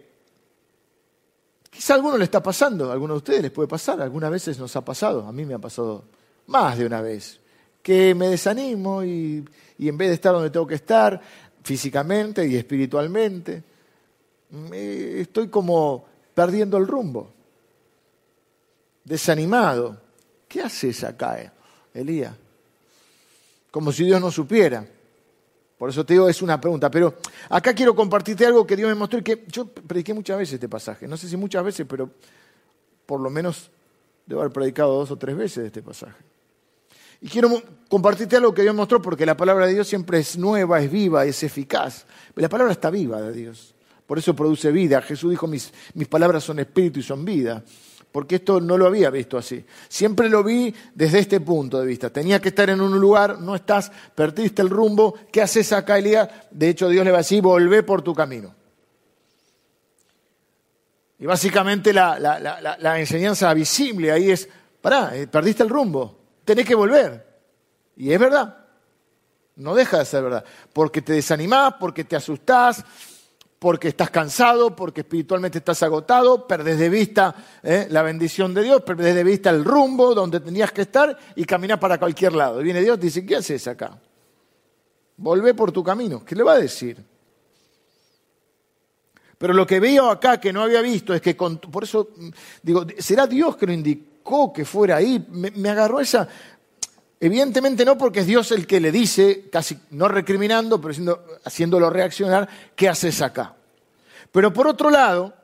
[1.79, 4.59] Quizá a alguno le está pasando, a alguno de ustedes les puede pasar, algunas veces
[4.59, 6.03] nos ha pasado, a mí me ha pasado
[6.49, 7.39] más de una vez,
[7.81, 9.45] que me desanimo y,
[9.79, 11.21] en vez de estar donde tengo que estar,
[11.63, 13.63] físicamente y espiritualmente,
[14.73, 17.33] estoy como perdiendo el rumbo,
[19.09, 20.01] desanimado.
[20.47, 21.53] ¿Qué haces acá,
[21.93, 22.35] Elías?
[23.71, 24.87] Como si Dios no supiera.
[25.77, 26.91] Por eso te digo, es una pregunta.
[26.91, 27.15] Pero
[27.49, 30.69] acá quiero compartirte algo que Dios me mostró y que yo prediqué muchas veces este
[30.69, 31.09] pasaje.
[31.09, 32.11] No sé si muchas veces, pero
[33.07, 33.71] por lo menos
[34.27, 36.23] debo haber predicado dos o tres veces este pasaje.
[37.21, 37.51] Y quiero
[37.89, 40.91] compartirte algo que Dios me mostró porque la palabra de Dios siempre es nueva, es
[40.91, 42.07] viva, es eficaz.
[42.37, 43.75] la palabra está viva de Dios.
[44.07, 45.03] Por eso produce vida.
[45.03, 47.63] Jesús dijo, mis, mis palabras son espíritu y son vida
[48.13, 49.65] porque esto no lo había visto así.
[49.89, 52.11] Siempre lo vi desde este punto de vista.
[52.11, 56.29] Tenía que estar en un lugar, no estás, perdiste el rumbo, ¿qué haces acá, Elías?
[56.51, 58.55] De hecho, Dios le va a decir, volvé por tu camino.
[61.19, 64.49] Y básicamente la, enseñanza visible ahí es,
[64.81, 67.27] pará, eh, perdiste el rumbo, tenés que volver.
[67.97, 68.57] Y es verdad,
[69.57, 72.85] no deja de ser verdad, porque te desanimás, porque te asustás,
[73.59, 78.83] porque estás cansado, porque espiritualmente estás agotado, perdés de vista eh, la bendición de Dios,
[78.83, 82.61] perdés de vista el rumbo donde tenías que estar y caminas para cualquier lado.
[82.61, 83.99] Y viene Dios y dice, ¿qué haces acá?
[85.17, 86.25] Volvé por tu camino.
[86.25, 87.05] ¿Qué le va a decir?
[89.39, 92.29] Pero lo que veo acá que no había visto es que, por eso mm,
[92.63, 95.27] digo, ¿será Dios que lo indicó que fuera ahí?
[95.31, 96.29] Me, agarró esa...
[97.21, 102.49] Evidentemente no porque es Dios el que le dice, casi no recriminando, pero haciéndolo reaccionar,
[102.77, 103.57] ¿qué haces acá?
[104.31, 105.35] Pero por otro lado,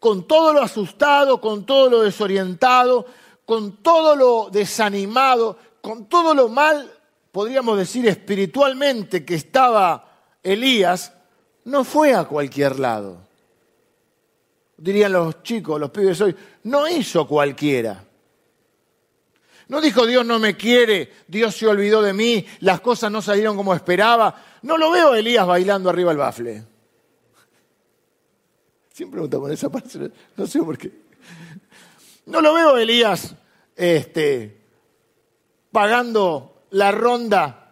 [0.00, 3.06] con todo lo asustado, con todo lo desorientado,
[3.44, 6.90] con todo lo desanimado, con todo lo mal,
[7.30, 10.08] podríamos decir espiritualmente, que estaba
[10.42, 11.12] Elías,
[11.64, 13.18] no fue a cualquier lado.
[14.76, 18.04] Dirían los chicos, los pibes hoy, no hizo cualquiera.
[19.68, 23.56] No dijo Dios no me quiere, Dios se olvidó de mí, las cosas no salieron
[23.56, 24.42] como esperaba.
[24.62, 26.64] No lo veo a Elías bailando arriba el bafle.
[28.92, 30.92] Siempre me por esa parte, no sé por qué.
[32.26, 33.34] No lo veo a Elías
[33.74, 34.60] este,
[35.70, 37.62] pagando la ronda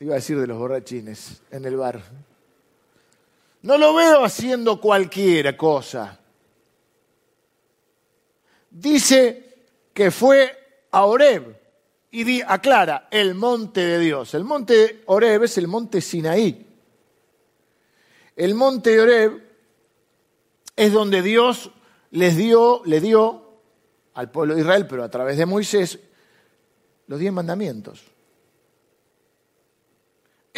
[0.00, 2.00] iba a decir de los borrachines en el bar.
[3.62, 6.20] No lo veo haciendo cualquier cosa.
[8.80, 9.56] Dice
[9.92, 11.56] que fue a Oreb
[12.10, 14.34] y aclara el monte de Dios.
[14.34, 16.66] El monte de Oreb es el monte Sinaí.
[18.36, 19.42] El monte de Oreb
[20.76, 21.70] es donde Dios
[22.12, 23.60] les dio, le dio
[24.14, 25.98] al pueblo de Israel, pero a través de Moisés,
[27.06, 28.04] los diez mandamientos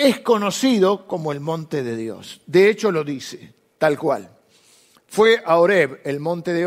[0.00, 2.40] es conocido como el monte de Dios.
[2.46, 4.36] De hecho lo dice, tal cual.
[5.10, 6.62] Fue a Oreb, el monte de,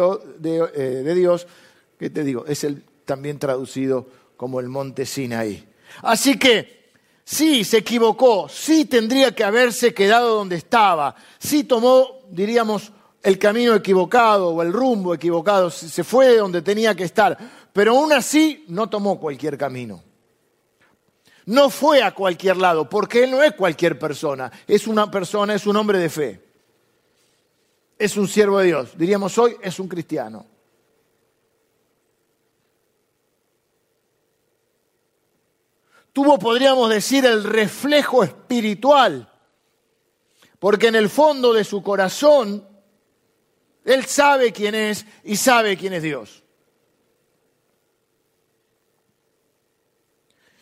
[0.76, 1.48] eh, Dios,
[1.98, 5.66] que te digo, es el, también traducido como el monte Sinaí.
[6.02, 6.92] Así que
[7.24, 13.76] sí, se equivocó, sí tendría que haberse quedado donde estaba, sí tomó, diríamos, el camino
[13.76, 17.38] equivocado o el rumbo equivocado, se fue de donde tenía que estar,
[17.72, 20.04] pero aún así no tomó cualquier camino.
[21.46, 25.66] No fue a cualquier lado, porque él no es cualquier persona, es una persona, es
[25.66, 26.53] un hombre de fe.
[27.98, 28.98] Es un siervo de Dios.
[28.98, 30.46] Diríamos hoy, es un cristiano.
[36.14, 39.32] Tuvo, podríamos decir, el reflejo espiritual,
[40.60, 42.68] porque en el fondo de su corazón,
[43.84, 46.44] él sabe quién es y sabe quién es Dios.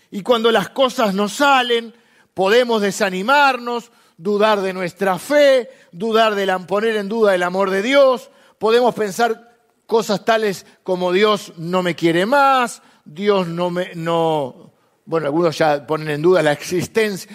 [0.10, 1.94] Y cuando las cosas no salen,
[2.34, 3.92] podemos desanimarnos,
[4.22, 8.30] dudar de nuestra fe, dudar de la, poner en duda el amor de Dios,
[8.60, 9.58] podemos pensar
[9.88, 14.72] cosas tales como Dios no me quiere más, Dios no me no
[15.06, 17.30] bueno, algunos ya ponen en duda la existencia,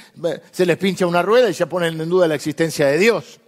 [0.52, 3.40] se les pincha una rueda y ya ponen en duda la existencia de Dios.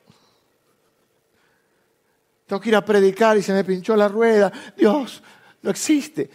[2.46, 4.50] Tengo que ir a predicar y se me pinchó la rueda.
[4.76, 5.22] Dios
[5.62, 6.28] no existe.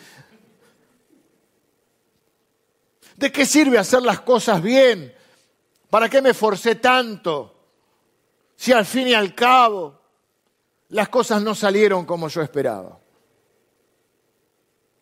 [3.17, 5.13] ¿De qué sirve hacer las cosas bien?
[5.93, 7.53] ¿Para qué me forcé tanto?
[8.55, 9.93] Si al fin y al cabo
[10.89, 12.99] las cosas no salieron como yo esperaba.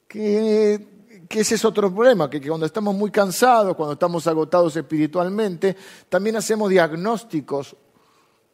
[0.06, 0.86] Que,
[1.30, 5.78] ese es otro problema, que, que cuando estamos muy cansados, cuando estamos agotados espiritualmente,
[6.10, 7.74] también hacemos diagnósticos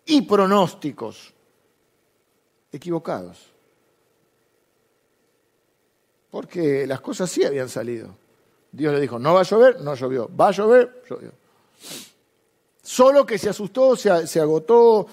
[0.05, 1.33] y pronósticos
[2.71, 3.51] equivocados.
[6.29, 8.15] Porque las cosas sí habían salido.
[8.71, 10.29] Dios le dijo, no va a llover, no llovió.
[10.39, 11.31] Va a llover, llovió.
[12.87, 15.07] Solo que se asustó, se, agotó.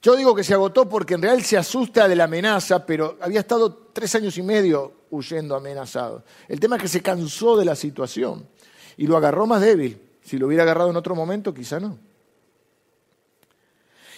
[0.00, 3.40] Yo digo que se agotó porque en realidad se asusta de la amenaza, pero había
[3.40, 6.22] estado tres años y medio huyendo amenazado.
[6.46, 8.48] El tema es que se cansó de la situación
[8.96, 10.00] y lo agarró más débil.
[10.22, 11.98] Si lo hubiera agarrado en otro momento, quizá no.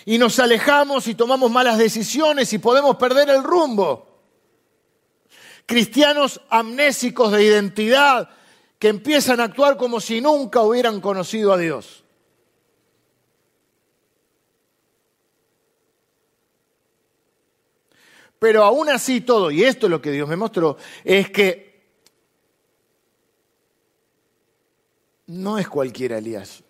[0.05, 4.21] Y nos alejamos y tomamos malas decisiones y podemos perder el rumbo.
[5.65, 8.29] Cristianos amnésicos de identidad,
[8.79, 12.02] que empiezan a actuar como si nunca hubieran conocido a Dios.
[18.43, 21.85] Pero aún así todo, y esto es lo que Dios me mostró, es que
[25.29, 26.65] no es cualquiera Elías.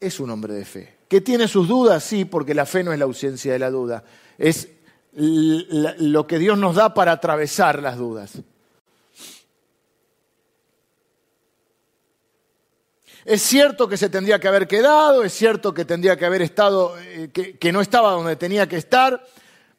[0.00, 0.96] Es un hombre de fe.
[1.06, 2.02] ¿Que tiene sus dudas?
[2.02, 4.02] Sí, porque la fe no es la ausencia de la duda.
[4.36, 4.70] Es
[5.12, 8.42] lo que Dios nos da para atravesar las dudas.
[13.24, 16.98] Es cierto que se tendría que haber quedado, es cierto que tendría que haber estado,
[16.98, 19.24] eh, que, no estaba donde tenía que estar,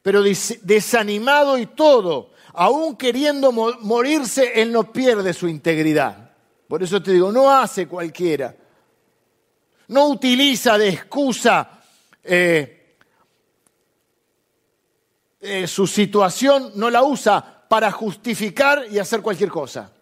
[0.00, 6.30] pero desanimado y todo, aún queriendo morirse, él no pierde su integridad.
[6.68, 8.54] Por eso te digo, no hace cualquiera.
[9.88, 11.82] No utiliza de excusa
[12.22, 12.96] eh,
[15.40, 19.92] eh, su situación, no la usa para justificar y hacer cualquier cosa.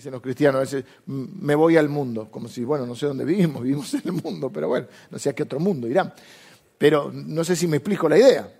[0.00, 3.22] Dicen los cristianos a veces, me voy al mundo, como si, bueno, no sé dónde
[3.22, 6.14] vivimos, vivimos en el mundo, pero bueno, no sé a qué otro mundo irán.
[6.78, 8.50] Pero no sé si me explico la idea.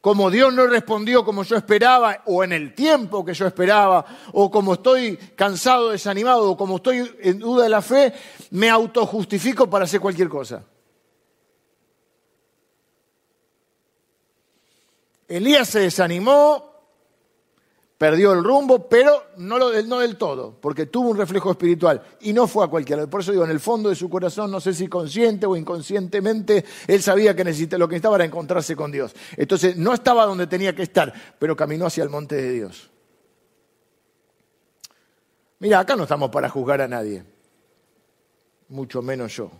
[0.00, 4.50] como Dios no respondió como yo esperaba, o en el tiempo que yo esperaba, o
[4.50, 8.14] como estoy cansado, desanimado, o como estoy en duda de la fe,
[8.52, 10.64] me autojustifico para hacer cualquier cosa.
[15.28, 16.75] Elías se desanimó,
[17.98, 22.32] perdió el rumbo, pero no, lo, no, del todo, porque tuvo un reflejo espiritual y
[22.32, 23.06] no fue a cualquiera.
[23.06, 26.64] Por eso digo, en el fondo de su corazón, no sé si consciente o inconscientemente,
[26.86, 29.14] él sabía que necesitaba, lo que necesitaba era encontrarse con Dios.
[29.36, 32.90] Entonces no estaba donde tenía que estar, pero caminó hacia el monte de Dios.
[35.58, 37.24] Mira, acá no estamos para juzgar a nadie,
[38.68, 39.50] mucho menos yo.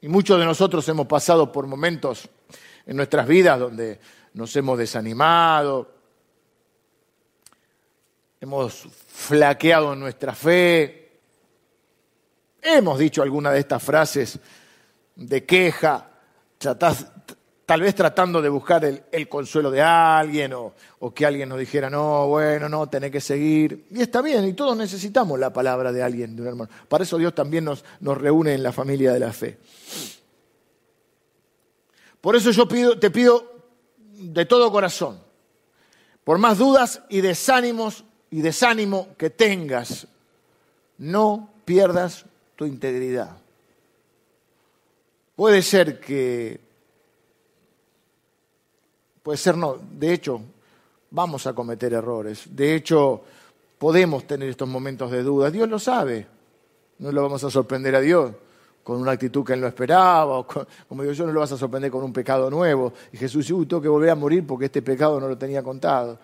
[0.00, 2.28] Y muchos de nosotros hemos pasado por momentos
[2.86, 4.00] en nuestras vidas donde
[4.36, 5.90] nos hemos desanimado,
[8.38, 11.20] hemos flaqueado en nuestra fe,
[12.60, 14.38] hemos dicho alguna de estas frases
[15.14, 16.10] de queja,
[16.58, 20.74] tal vez tratando de buscar el, consuelo de alguien o,
[21.14, 23.86] que alguien nos dijera, no, bueno, no, tenés que seguir.
[23.90, 26.70] Y está bien, y todos necesitamos la palabra de alguien, de un hermano.
[26.88, 29.58] Para eso Dios también nos, reúne en la familia de la fe.
[32.20, 32.68] Por eso yo
[32.98, 33.55] te pido
[34.18, 35.18] de todo corazón,
[36.24, 40.06] por más dudas y desánimos y desánimo que tengas,
[40.98, 42.24] no pierdas
[42.56, 43.36] tu integridad.
[45.34, 46.58] Puede ser que,
[49.22, 50.40] puede ser no, de hecho,
[51.10, 53.22] vamos a cometer errores, de hecho,
[53.78, 56.26] podemos tener estos momentos de dudas, Dios lo sabe,
[56.98, 58.32] no lo vamos a sorprender a Dios
[58.86, 61.56] con una actitud que él no esperaba, o como digo yo, no lo vas a
[61.56, 62.92] sorprender con un pecado nuevo.
[63.10, 65.60] Y Jesús dice, uy, tengo que volver a morir porque este pecado no lo tenía
[65.60, 66.16] contado.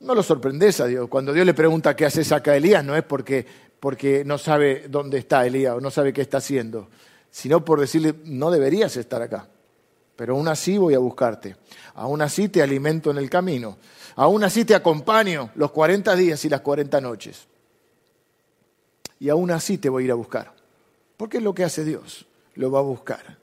[0.00, 1.08] No lo sorprendes a Dios.
[1.08, 3.46] Cuando Dios le pregunta qué haces acá Elías, no es porque,
[3.78, 6.88] porque no sabe dónde está Elías o no sabe qué está haciendo,
[7.30, 9.46] sino por decirle, no deberías estar acá.
[10.16, 11.54] Pero aún así voy a buscarte.
[11.94, 13.78] Aún así te alimento en el camino.
[14.16, 17.46] Aún así te acompaño los 40 días y las 40 noches.
[19.20, 20.61] Y aún así te voy a ir a buscar.
[21.22, 23.38] Porque es lo que hace Dios, lo va a buscar.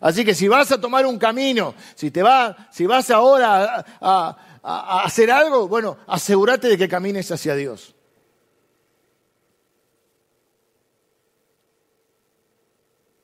[0.00, 5.02] Así que si vas a tomar un camino, si, te va, si vas ahora a,
[5.02, 7.94] hacer algo, bueno, asegúrate de que camines hacia Dios.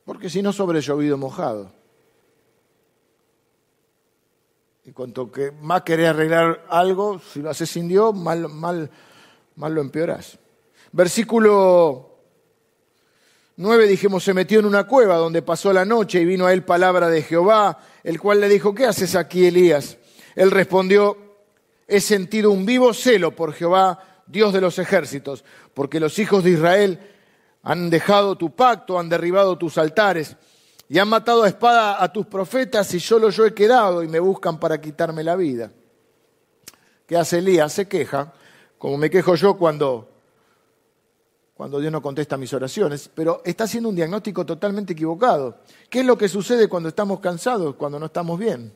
[0.07, 1.71] Porque si no, sobre llovido mojado.
[4.87, 8.91] Y cuanto que más querés arreglar algo, si lo haces sin Dios, mal, mal,
[9.55, 10.39] mal lo empeorás.
[10.93, 12.16] Versículo
[13.59, 16.63] 9 dijimos, se metió en una cueva donde pasó la noche y vino a él
[16.65, 19.97] palabra de Jehová, el cual le dijo, ¿qué haces aquí, Elías?
[20.35, 21.17] Él respondió,
[21.89, 25.43] he sentido un vivo celo por Jehová, Dios de los ejércitos,
[25.73, 27.01] porque los hijos de Israel
[27.63, 30.37] han dejado tu pacto, han derribado tus altares
[30.89, 34.21] y han matado a espada a tus profetas y solo yo he quedado y me
[34.21, 35.73] buscan para quitarme la vida.
[37.07, 37.73] ¿Qué hace Elías?
[37.73, 38.35] Se queja,
[38.77, 40.16] como me quejo yo cuando
[41.57, 45.57] cuando Dios no contesta mis oraciones, pero está haciendo un diagnóstico totalmente equivocado.
[45.89, 48.73] ¿Qué es lo que sucede cuando estamos cansados, cuando no estamos bien?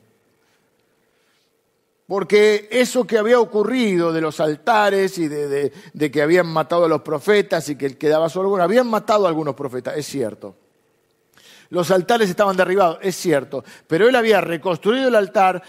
[2.07, 5.71] Porque eso que había ocurrido de los altares y de,
[6.11, 9.53] que habían matado a los profetas y que quedaba solo, bueno, habían matado a algunos
[9.53, 10.55] profetas, es cierto.
[11.69, 15.61] Los altares estaban derribados, es cierto, pero él había reconstruido el altar,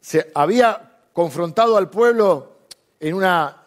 [0.00, 2.58] se había confrontado al pueblo
[3.00, 3.59] en una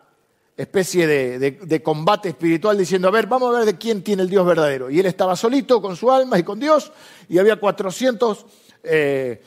[0.63, 4.45] especie de, combate espiritual diciendo, a ver, vamos a ver de quién tiene el Dios
[4.45, 4.89] verdadero.
[4.89, 6.91] Y él estaba solito con su alma y con Dios
[7.29, 8.45] y había 400
[8.83, 9.41] eh,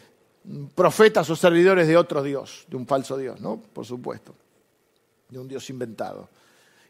[0.74, 3.60] profetas o servidores de otro Dios, de un falso Dios, ¿no?
[3.72, 4.34] Por supuesto,
[5.28, 6.28] de un Dios inventado.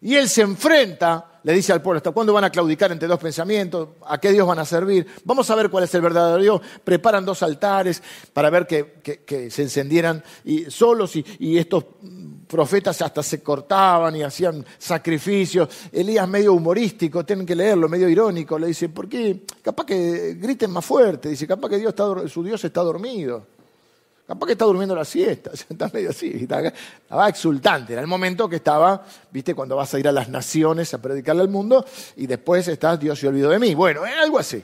[0.02, 3.18] Y él se enfrenta, le dice al pueblo, ¿hasta cuándo van a claudicar entre dos
[3.18, 3.88] pensamientos?
[4.06, 5.06] ¿A qué Dios van a servir?
[5.24, 6.60] Vamos a ver cuál es el verdadero Dios.
[6.84, 8.02] Preparan dos altares
[8.32, 11.84] para ver que, se encendieran y solos y estos
[12.46, 15.68] profetas hasta se cortaban y hacían sacrificios.
[15.92, 19.42] Elías medio humorístico, tienen que leerlo, medio irónico, le dice, ¿por qué?
[19.62, 23.46] Capaz que griten más fuerte, dice, capaz que Dios está, su Dios está dormido.
[24.26, 27.92] Capaz que está durmiendo la siesta, está medio así, estaba exultante.
[27.92, 31.42] Era el momento que estaba, viste, cuando vas a ir a las naciones a predicarle
[31.42, 31.84] al mundo
[32.16, 33.74] y después estás, Dios se olvidó de mí.
[33.74, 34.62] Bueno, algo así.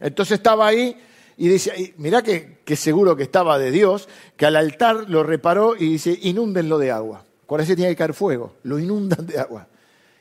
[0.00, 0.96] Entonces estaba ahí
[1.42, 5.90] y dice, mirá que, seguro que estaba de Dios, que al altar lo reparó y
[5.90, 7.24] dice, inúndenlo de agua.
[7.46, 9.66] Cuando ese tiene que caer fuego, lo inundan de agua.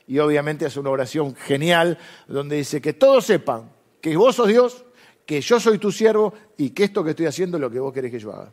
[0.07, 3.69] Y obviamente es una oración genial donde dice que todos sepan
[4.01, 4.83] que vos sos Dios,
[5.23, 7.93] que yo soy tu siervo y que esto que estoy haciendo es lo que vos
[7.93, 8.51] querés que yo haga.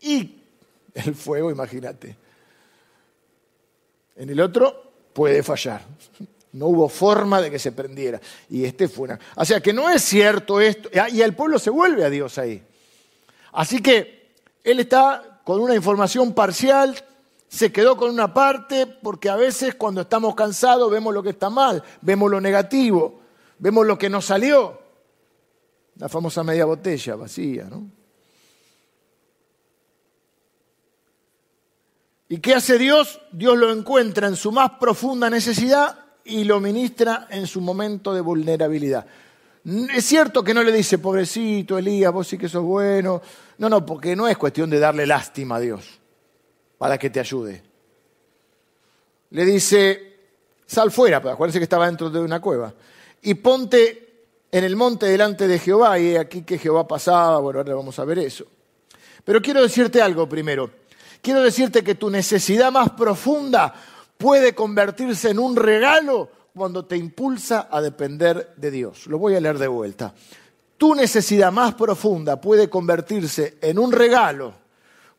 [0.00, 0.40] Y
[0.94, 2.16] el fuego, imagínate.
[4.16, 5.82] En el otro puede fallar.
[6.54, 8.20] No hubo forma de que se prendiera.
[8.48, 9.18] Y este fue una...
[9.34, 10.88] O sea que no es cierto esto.
[11.10, 12.62] Y el pueblo se vuelve a Dios ahí.
[13.52, 14.30] Así que
[14.62, 16.96] él está con una información parcial,
[17.48, 21.50] se quedó con una parte, porque a veces cuando estamos cansados vemos lo que está
[21.50, 23.20] mal, vemos lo negativo,
[23.58, 24.80] vemos lo que nos salió.
[25.96, 27.90] La famosa media botella vacía, ¿no?
[32.28, 33.20] ¿Y qué hace Dios?
[33.32, 38.20] Dios lo encuentra en su más profunda necesidad y lo ministra en su momento de
[38.20, 39.06] vulnerabilidad.
[39.94, 43.22] Es cierto que no le dice, pobrecito Elías, vos sí que sos bueno.
[43.58, 46.00] No, no, porque no es cuestión de darle lástima a Dios
[46.76, 47.62] para que te ayude.
[49.30, 50.16] Le dice,
[50.66, 52.74] sal fuera, pero acuérdense que estaba dentro de una cueva,
[53.22, 54.00] y ponte
[54.52, 58.04] en el monte delante de Jehová, y aquí que Jehová pasaba, bueno, ahora vamos a
[58.04, 58.46] ver eso.
[59.24, 60.70] Pero quiero decirte algo primero.
[61.22, 63.74] Quiero decirte que tu necesidad más profunda
[64.24, 69.06] puede convertirse en un regalo cuando te impulsa a depender de Dios.
[69.06, 70.14] Lo voy a leer de vuelta.
[70.78, 74.54] Tu necesidad más profunda puede convertirse en un regalo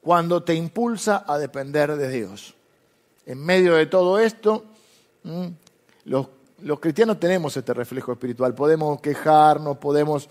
[0.02, 2.56] cuando te impulsa a depender de Dios.
[3.28, 4.66] En medio de todo esto,
[6.06, 6.28] los,
[6.64, 8.56] los cristianos tenemos este reflejo espiritual.
[8.56, 10.28] Podemos quejarnos, podemos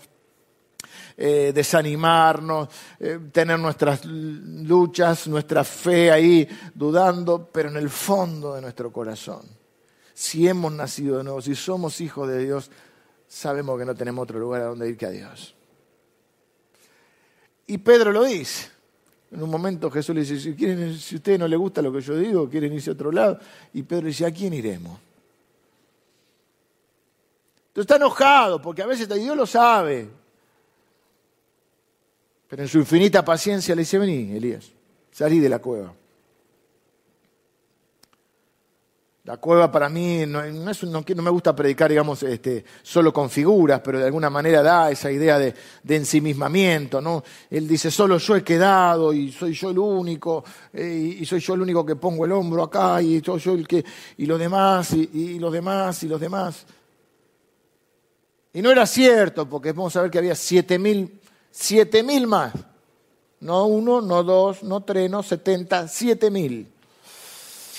[1.17, 2.69] eh, desanimarnos,
[2.99, 9.41] eh, tener nuestras luchas, nuestra fe ahí dudando, pero en el fondo de nuestro corazón,
[10.13, 12.71] si hemos nacido de nuevo, si somos hijos de Dios,
[13.27, 15.55] sabemos que no tenemos otro lugar a donde ir que a Dios.
[17.67, 18.69] Y Pedro lo dice.
[19.31, 21.99] En un momento Jesús le dice, si, quieren, a ustedes no les gusta lo que
[21.99, 23.39] yo digo, quieren irse a otro lado.
[23.73, 24.97] Y Pedro dice, ¿a quién iremos?
[27.67, 30.07] Entonces está enojado, porque a veces Dios lo sabe,
[32.47, 34.71] pero en su infinita paciencia le dice, vení, Elías,
[35.11, 35.93] salí de la cueva.
[39.25, 43.81] La cueva para mí no, es, no, me gusta predicar, digamos, este, solo con figuras,
[43.83, 45.55] pero de alguna manera da esa idea de,
[45.89, 47.23] ensimismamiento, ¿no?
[47.49, 51.55] Él dice, solo yo he quedado y soy yo el único, eh, y soy yo
[51.55, 53.83] el único que pongo el hombro acá, y soy yo el que,
[54.17, 56.63] y los demás, y, y los demás, y los demás.
[58.53, 61.19] Y no era cierto, porque vamos a ver que había siete mil
[61.57, 62.53] Siete mil más.
[63.39, 66.67] No uno, no dos, no tres, no setenta, siete mil.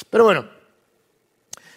[0.09, 0.49] Pero bueno,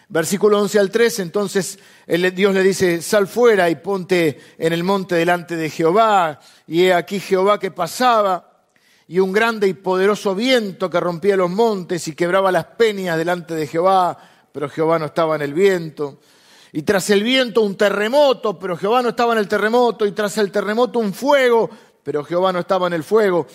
[0.07, 1.77] versículo 11 al 3, entonces
[2.07, 6.39] Dios le dice, sal fuera y ponte en el monte delante de Jehová.
[6.67, 8.63] Y he aquí Jehová que pasaba,
[9.05, 13.55] y un grande y poderoso viento que rompía los montes y quebraba las peñas delante
[13.55, 14.17] de Jehová,
[14.53, 16.19] pero Jehová no estaba en el viento.
[16.71, 20.05] Y tras el viento un terremoto, pero Jehová no estaba en el terremoto.
[20.05, 21.69] Y tras el terremoto un fuego,
[22.09, 23.45] pero Jehová no estaba en el fuego,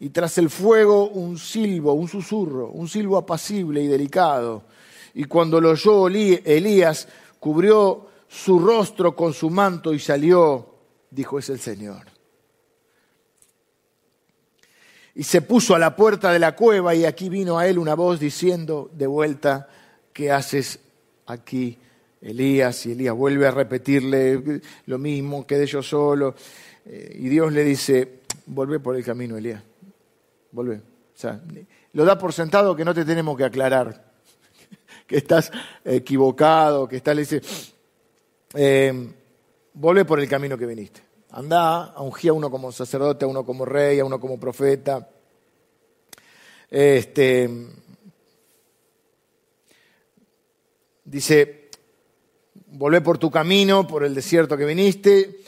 [0.00, 4.64] y tras el fuego un silbo, un susurro, un silbo apacible y delicado.
[5.14, 7.06] Y cuando lo oyó Elías,
[7.38, 10.74] cubrió su rostro con su manto y salió,
[11.08, 12.04] dijo, es el Señor.
[15.14, 17.94] Y se puso a la puerta de la cueva y aquí vino a él una
[17.94, 19.68] voz diciendo de vuelta,
[20.12, 20.80] ¿qué haces
[21.26, 21.78] aquí,
[22.20, 22.86] Elías?
[22.86, 26.34] Y Elías vuelve a repetirle lo mismo, quedé yo solo.
[26.86, 29.62] Eh, y Dios le dice, volvé por el camino, Elías,
[30.52, 30.76] volvé.
[30.76, 31.40] O sea,
[31.92, 34.12] lo da por sentado que no te tenemos que aclarar,
[35.06, 35.50] que estás
[35.84, 37.42] equivocado, que estás, le dice,
[38.54, 39.12] eh,
[39.74, 41.02] volvé por el camino que viniste.
[41.32, 45.08] Anda, ungí a uno como sacerdote, a uno como rey, a uno como profeta.
[46.68, 47.48] Este,
[51.04, 51.68] dice,
[52.68, 55.40] volvé por tu camino, por el desierto que viniste,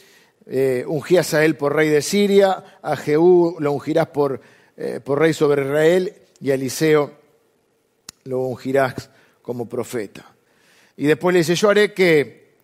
[0.46, 4.40] eh, ungías a él por rey de Siria, a Jehú lo ungirás por,
[4.76, 7.12] eh, por rey sobre Israel y a Eliseo
[8.24, 9.10] lo ungirás
[9.42, 10.34] como profeta.
[10.96, 12.56] Y después le dice, yo haré que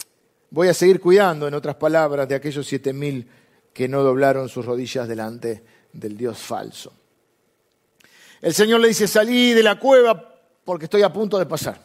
[0.51, 3.29] voy a seguir cuidando, en otras palabras, de aquellos siete mil
[3.73, 5.63] que no doblaron sus rodillas delante
[5.93, 6.93] del Dios falso.
[8.41, 11.81] El Señor le dice, salí de la cueva porque estoy a punto de pasar.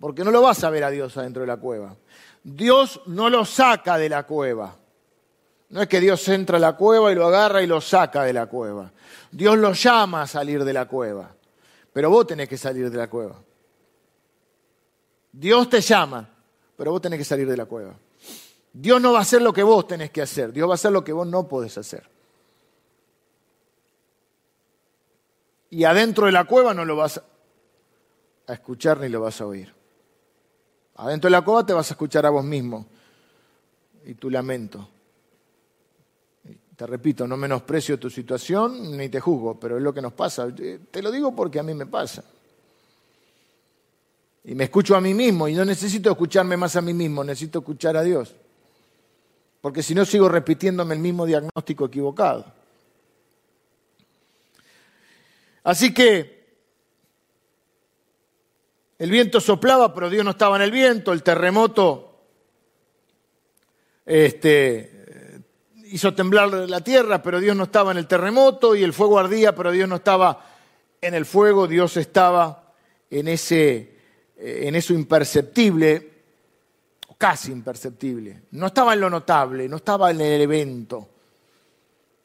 [0.00, 1.96] Porque no lo vas a ver a Dios adentro de la cueva.
[2.50, 4.74] Dios no lo saca de la cueva.
[5.68, 8.32] No es que Dios entra a la cueva y lo agarra y lo saca de
[8.32, 8.90] la cueva.
[9.30, 11.30] Dios lo llama a salir de la cueva.
[11.92, 13.36] Pero vos tenés que salir de la cueva.
[15.30, 16.26] Dios te llama,
[16.74, 17.94] pero vos tenés que salir de la cueva.
[18.72, 20.50] Dios no va a hacer lo que vos tenés que hacer.
[20.50, 22.08] Dios va a hacer lo que vos no podés hacer.
[25.68, 27.20] Y adentro de la cueva no lo vas
[28.46, 29.77] a escuchar ni lo vas a oír.
[30.98, 32.86] Adentro de la cueva te vas a escuchar a vos mismo
[34.04, 34.88] y tu lamento.
[36.76, 40.48] Te repito, no menosprecio tu situación ni te juzgo, pero es lo que nos pasa.
[40.54, 42.24] Te lo digo porque a mí me pasa.
[44.44, 47.60] Y me escucho a mí mismo y no necesito escucharme más a mí mismo, necesito
[47.60, 48.34] escuchar a Dios.
[49.60, 52.44] Porque si no sigo repitiéndome el mismo diagnóstico equivocado.
[55.62, 56.37] Así que
[58.98, 62.08] el viento soplaba, pero Dios no estaba en el viento, el terremoto
[64.08, 65.42] este,
[65.84, 69.54] hizo temblar la tierra, pero Dios no estaba en el terremoto, y el fuego ardía,
[69.54, 70.46] pero Dios no estaba
[71.00, 72.72] en el fuego, Dios estaba
[73.10, 73.96] en, ese,
[74.36, 76.10] en eso imperceptible,
[77.18, 78.42] casi imperceptible.
[78.52, 81.08] No estaba en lo notable, no estaba en el evento.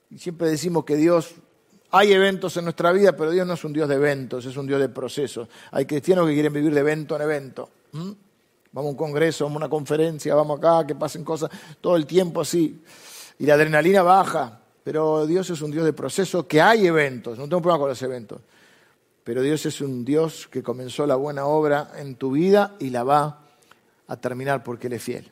[0.10, 1.36] Y siempre decimos que Dios
[1.96, 4.66] hay eventos en nuestra vida, pero Dios no es un Dios de eventos, es un
[4.66, 5.48] Dios de procesos.
[5.70, 7.70] Hay cristianos que quieren vivir de evento en evento.
[7.92, 8.18] Vamos
[8.74, 12.42] a un congreso, vamos a una conferencia, vamos acá, que pasen cosas todo el tiempo
[12.42, 12.82] así.
[13.38, 17.44] Y la adrenalina baja, pero Dios es un Dios de proceso, que hay eventos, no
[17.44, 18.42] tengo problema con los eventos.
[19.24, 23.04] Pero Dios es un Dios que comenzó la buena obra en tu vida y la
[23.04, 23.46] va
[24.08, 25.32] a terminar porque Él es fiel.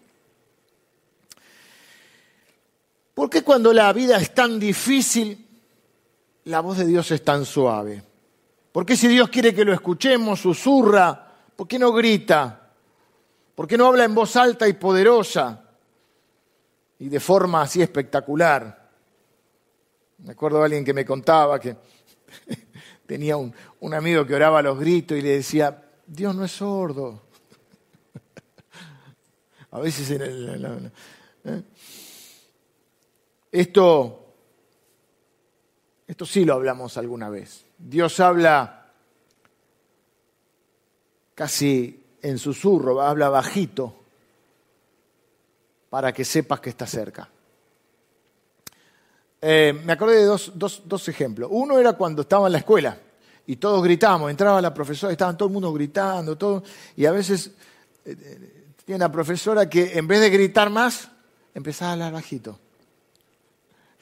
[3.15, 5.47] ¿Por qué cuando la vida es tan difícil
[6.45, 8.03] la voz de Dios es tan suave?
[8.71, 11.27] ¿Por qué si Dios quiere que lo escuchemos, susurra?
[11.55, 12.71] ¿Por qué no grita?
[13.53, 15.63] ¿Por qué no habla en voz alta y poderosa
[16.99, 18.89] y de forma así espectacular?
[20.19, 21.75] Me acuerdo de alguien que me contaba que
[23.05, 23.53] tenía un,
[23.93, 27.23] amigo que oraba a los gritos y le decía, Dios no es sordo.
[29.71, 30.91] a veces en.
[31.45, 31.63] ¿eh?
[33.51, 34.20] Esto
[36.11, 37.63] esto sí lo hablamos alguna vez.
[37.77, 38.87] Dios habla
[41.33, 43.95] casi en susurro, habla bajito
[45.89, 47.29] para que sepas que está cerca.
[49.39, 51.49] Eh, me acordé de dos, ejemplos.
[51.49, 52.97] Uno era cuando estaba en la escuela
[53.47, 56.61] y todos gritábamos, entraba la profesora, estaban todo el mundo gritando, todo,
[56.97, 57.51] y a veces
[58.03, 61.09] eh, eh, tiene una profesora que en vez de gritar más,
[61.53, 62.59] empezaba a hablar bajito.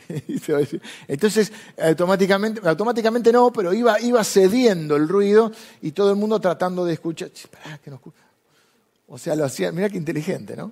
[1.07, 5.51] Entonces, automáticamente, automáticamente no, pero iba, iba cediendo el ruido
[5.81, 7.29] y todo el mundo tratando de escuchar.
[9.07, 10.71] O sea, lo hacía, mira qué inteligente, ¿no?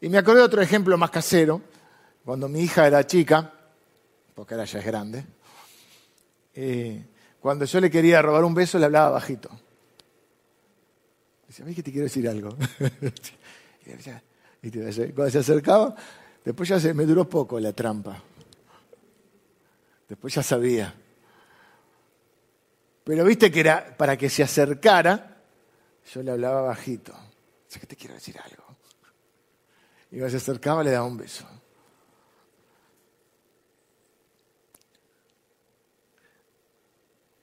[0.00, 1.60] Y me acordé de otro ejemplo más casero,
[2.24, 3.52] cuando mi hija era chica,
[4.34, 5.24] porque ahora ya es grande,
[6.54, 7.04] eh,
[7.40, 9.50] cuando yo le quería robar un beso le hablaba bajito.
[11.46, 12.56] Dice, ¿ves que te quiero decir algo?
[14.62, 14.70] y
[15.12, 15.94] cuando se acercaba,
[16.44, 18.22] Después ya se me duró poco la trampa.
[20.08, 20.94] Después ya sabía.
[23.02, 25.42] Pero viste que era para que se acercara,
[26.12, 27.12] yo le hablaba bajito.
[27.14, 28.64] O que te quiero decir algo.
[30.10, 31.44] Y cuando se acercaba le daba un beso.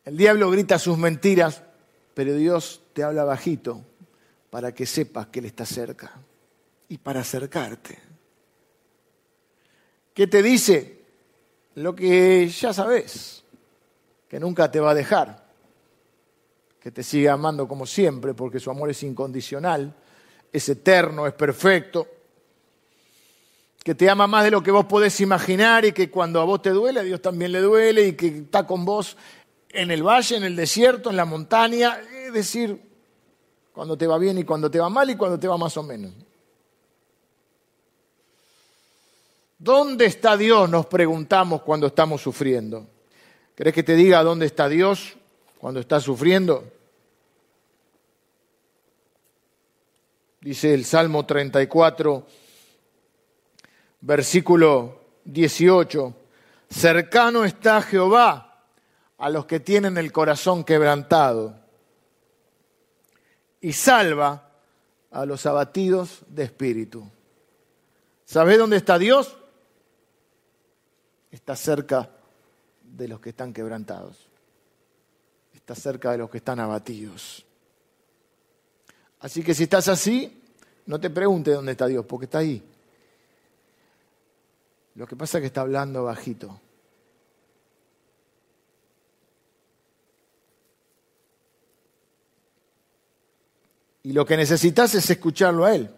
[0.05, 1.63] El diablo grita sus mentiras,
[2.13, 3.83] pero Dios te habla bajito
[4.49, 6.13] para que sepas que Él está cerca
[6.87, 8.11] y para acercarte.
[10.14, 11.01] ¿Qué te dice?
[11.76, 13.43] Lo que ya sabes,
[14.28, 15.47] que nunca te va a dejar,
[16.80, 19.95] que te sigue amando como siempre, porque su amor es incondicional,
[20.51, 22.07] es eterno, es perfecto,
[23.84, 26.62] que te ama más de lo que vos podés imaginar y que cuando a vos
[26.62, 29.18] te duele, a Dios también le duele y que está con vos
[29.70, 32.80] en el valle, en el desierto, en la montaña, es decir,
[33.72, 35.84] cuando te va bien y cuando te va mal y cuando te va más o
[35.84, 36.12] menos.
[39.64, 40.68] ¿Dónde está Dios?
[40.72, 42.88] Nos preguntamos cuando estamos sufriendo.
[43.53, 45.16] ¿Querés que te diga dónde está Dios
[45.59, 46.64] cuando estás sufriendo?
[50.39, 52.26] Dice el Salmo 34,
[54.01, 56.16] versículo 18,
[56.68, 58.64] cercano está Jehová
[59.20, 61.53] a los que tienen el corazón quebrantado
[63.62, 64.49] y salva
[65.12, 67.07] a los abatidos de espíritu.
[68.26, 69.38] ¿Sabés dónde está Dios?
[71.32, 72.09] Está cerca
[72.84, 74.27] de los que están quebrantados,
[75.53, 77.45] está cerca de los que están abatidos.
[79.21, 80.41] Así que si estás así,
[80.86, 82.63] no te preguntes dónde está Dios, porque está ahí.
[84.95, 86.59] Lo que pasa es que está hablando bajito.
[94.03, 95.89] Y lo que necesitas es escucharlo a Él.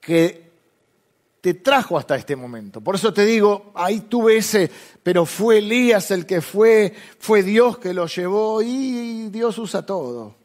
[0.00, 0.43] Que
[1.44, 2.80] te trajo hasta este momento.
[2.80, 4.70] Por eso te digo, ahí tuve ese,
[5.02, 10.36] pero fue Elías el que fue, fue Dios que lo llevó y Dios usa todo.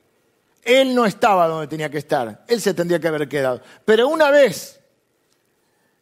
[0.61, 3.61] Él no estaba donde tenía que estar, él se tendría que haber quedado.
[3.85, 4.81] Pero una vez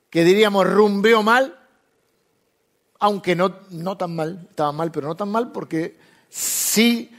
[0.09, 1.55] que diríamos rumbeó mal,
[2.97, 7.15] aunque no, no tan mal, estaba mal, pero no tan mal porque sí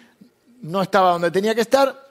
[0.62, 2.07] no estaba donde tenía que estar,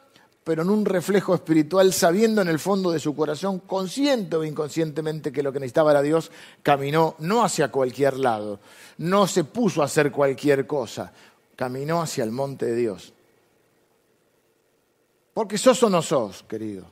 [0.48, 5.30] pero en un reflejo espiritual, sabiendo en el fondo de su corazón, consciente o inconscientemente
[5.30, 6.32] que lo que necesitaba era Dios,
[6.64, 8.62] caminó no hacia cualquier lado,
[9.00, 11.12] no se puso a hacer cualquier cosa,
[11.54, 13.14] caminó hacia el monte de Dios.
[15.34, 16.90] Porque sos o no sos, querido.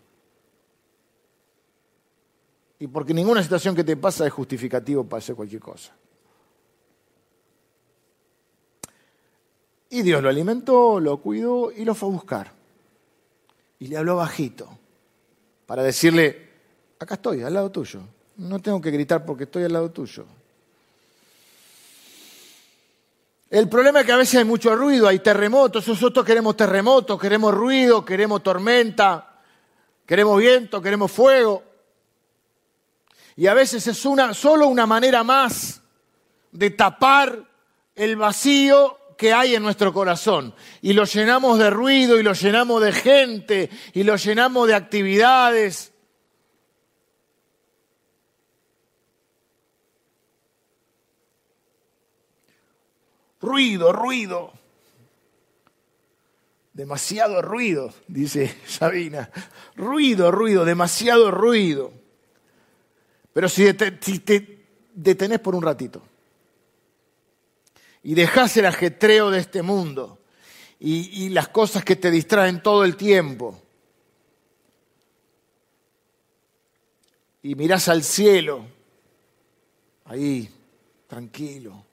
[2.77, 5.95] Y porque ninguna situación que te pasa es justificativo para hacer cualquier cosa.
[9.91, 12.54] Y Dios lo alimentó, lo cuidó y lo fue a buscar
[13.79, 14.69] y le habló bajito
[15.65, 16.49] para decirle,
[16.99, 18.01] acá estoy, al lado tuyo.
[18.37, 20.25] No tengo que gritar porque estoy al lado tuyo.
[23.49, 27.53] El problema es que a veces hay mucho ruido, hay terremotos, nosotros queremos terremotos, queremos
[27.53, 29.39] ruido, queremos tormenta,
[30.05, 31.63] queremos viento, queremos fuego.
[33.37, 35.81] Y a veces es una, solo una manera más
[36.51, 37.43] de tapar
[37.95, 42.81] el vacío que hay en nuestro corazón y lo llenamos de ruido y lo llenamos
[42.81, 45.93] de gente y lo llenamos de actividades.
[53.41, 54.53] Ruido, ruido.
[56.73, 59.29] Demasiado ruido, dice Sabina.
[59.75, 61.93] Ruido, ruido, demasiado ruido.
[63.31, 66.01] Pero si te, si te detenés por un ratito
[68.05, 70.19] y dejas el ajetreo de este mundo
[70.79, 73.59] y, las cosas que te distraen todo el tiempo.
[77.41, 78.67] Y mirás al cielo,
[80.03, 80.47] ahí,
[81.07, 81.83] tranquilo.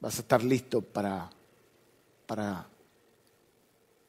[0.00, 1.28] Vas a estar listo para,
[2.26, 2.66] para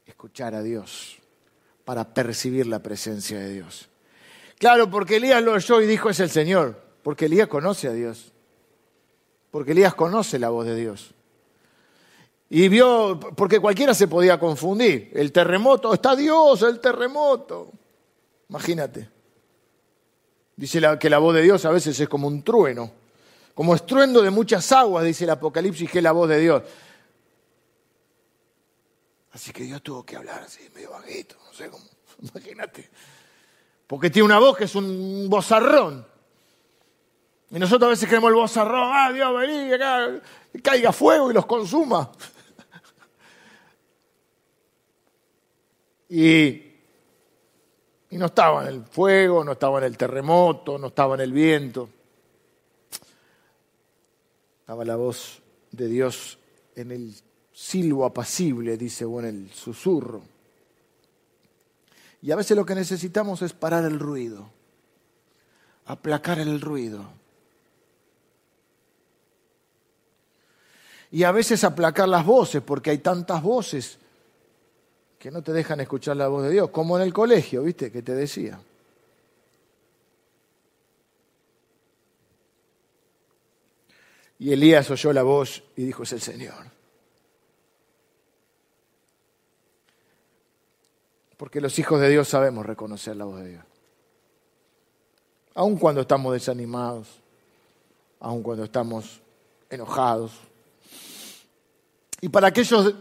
[0.06, 1.18] escuchar a Dios,
[1.84, 3.90] para percibir la presencia de Dios.
[4.58, 8.33] Claro, porque Elías lo oyó y dijo es el Señor, porque Elías conoce a Dios
[9.54, 11.14] porque Elías conoce la voz de Dios.
[12.50, 15.12] Y vio, porque cualquiera se podía confundir.
[15.14, 17.70] El terremoto, está Dios, el terremoto.
[18.48, 19.08] Imagínate.
[20.56, 22.90] Dice que la voz de Dios a veces es como un trueno,
[23.54, 26.62] como estruendo de muchas aguas, dice el Apocalipsis, que es la voz de Dios.
[29.30, 31.84] Así que Dios tuvo que hablar así, medio bajito, no sé cómo,
[32.22, 32.90] imagínate.
[33.86, 36.12] Porque tiene una voz que es un bozarrón.
[37.54, 40.20] Y nosotros a veces queremos el bozarrón, ah, Dios, vení, acá,
[40.60, 42.10] caiga fuego y los consuma.
[46.06, 46.62] Y,
[48.10, 51.32] y no estaba en el fuego, no estaba en el terremoto, no estaba en el
[51.32, 51.88] viento.
[54.60, 55.40] Estaba la voz
[55.72, 56.38] de Dios
[56.76, 57.14] en el
[57.52, 60.22] silbo apacible, dice, o en el susurro.
[62.20, 64.50] Y a veces lo que necesitamos es parar el ruido,
[65.86, 67.23] aplacar el ruido
[71.14, 73.98] y a veces aplacar las voces, porque hay tantas voces
[75.16, 77.92] que no te dejan escuchar la voz de Dios, como en el colegio, ¿viste?
[77.92, 78.58] Que te decía.
[84.40, 86.66] Y Elías oyó la voz y dijo, es el Señor.
[91.36, 93.64] Porque los hijos de Dios sabemos reconocer la voz de Dios.
[95.54, 97.20] Aun cuando estamos desanimados,
[98.18, 99.20] aun cuando estamos
[99.70, 100.32] enojados,
[102.24, 102.94] y para aquellos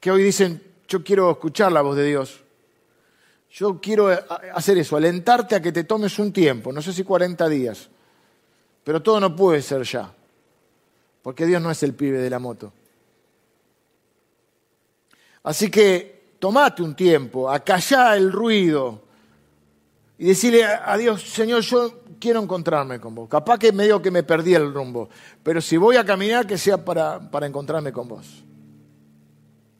[0.00, 2.40] que hoy dicen, yo quiero escuchar la voz de Dios,
[3.50, 4.08] yo quiero
[4.54, 7.90] hacer eso, alentarte a que te tomes un tiempo, no sé si 40 días,
[8.82, 10.10] pero todo no puede ser ya,
[11.20, 12.72] porque Dios no es el pibe de la moto.
[15.42, 19.02] Así que tomate un tiempo, acallá el ruido
[20.16, 23.28] y decirle a Dios, Señor, yo quiero encontrarme con vos.
[23.28, 25.08] Capaz que medio que me perdí el rumbo,
[25.42, 28.44] pero si voy a caminar, que sea para, para encontrarme con vos.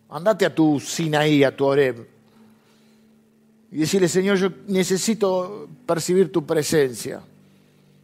[0.09, 2.07] Andate a tu Sinaí, a tu Oreb.
[3.73, 7.21] Y decirle, Señor, yo necesito percibir tu presencia.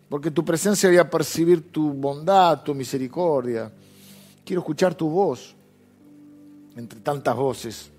[0.09, 3.73] Porque tu presencia voy a percibir tu bondad, tu misericordia.
[4.45, 5.55] Quiero escuchar tu voz
[6.77, 7.91] entre tantas voces.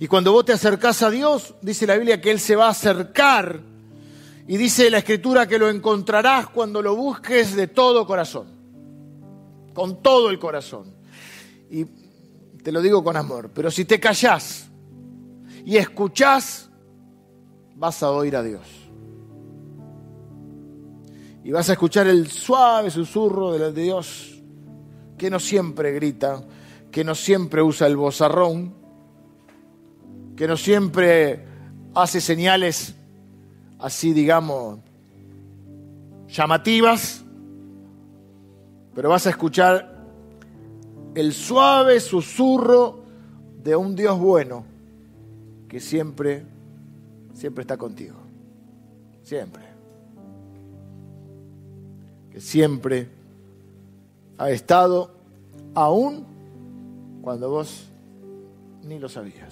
[0.00, 2.70] Y cuando vos te acercás a Dios, dice la Biblia que Él se va a
[2.70, 3.60] acercar.
[4.48, 8.48] Y dice la Escritura que lo encontrarás cuando lo busques de todo corazón.
[9.74, 10.94] Con todo el corazón.
[11.70, 11.84] Y
[12.62, 14.68] te lo digo con amor, pero si te callás
[15.66, 16.70] y escuchás,
[17.76, 18.66] vas a oír a Dios.
[21.44, 24.42] Y vas a escuchar el suave susurro de Dios,
[25.18, 26.42] que no siempre grita,
[26.90, 28.74] que no siempre usa el bozarrón,
[30.36, 31.44] que no siempre
[31.94, 32.94] hace señales
[33.78, 34.78] así, digamos,
[36.28, 37.24] llamativas,
[38.94, 39.96] pero vas a escuchar
[41.14, 43.00] el suave susurro
[43.62, 44.64] de un Dios bueno
[45.68, 46.44] que siempre,
[47.34, 48.16] siempre está contigo.
[49.22, 49.62] Siempre.
[52.30, 53.08] Que siempre
[54.38, 55.10] ha estado
[55.74, 56.24] aún
[57.20, 57.88] cuando vos
[58.82, 59.47] ni lo sabías.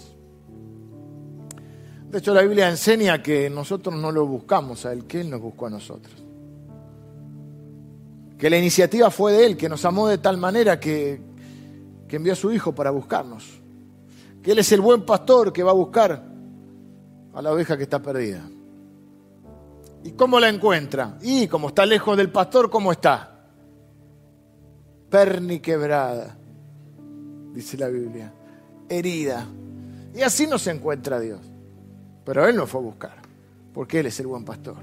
[2.16, 5.38] De hecho, la Biblia enseña que nosotros no lo buscamos a Él, que Él nos
[5.38, 6.14] buscó a nosotros.
[8.38, 11.20] Que la iniciativa fue de Él, que nos amó de tal manera que,
[12.08, 13.60] que envió a su Hijo para buscarnos.
[14.42, 16.24] Que Él es el buen pastor que va a buscar
[17.34, 18.48] a la oveja que está perdida.
[20.02, 21.18] ¿Y cómo la encuentra?
[21.20, 23.44] Y como está lejos del pastor, ¿cómo está?
[25.10, 26.34] Perniquebrada,
[27.52, 28.32] dice la Biblia,
[28.88, 29.46] herida.
[30.14, 31.52] Y así no se encuentra Dios.
[32.26, 33.14] Pero Él nos fue a buscar,
[33.72, 34.74] porque Él es el buen pastor.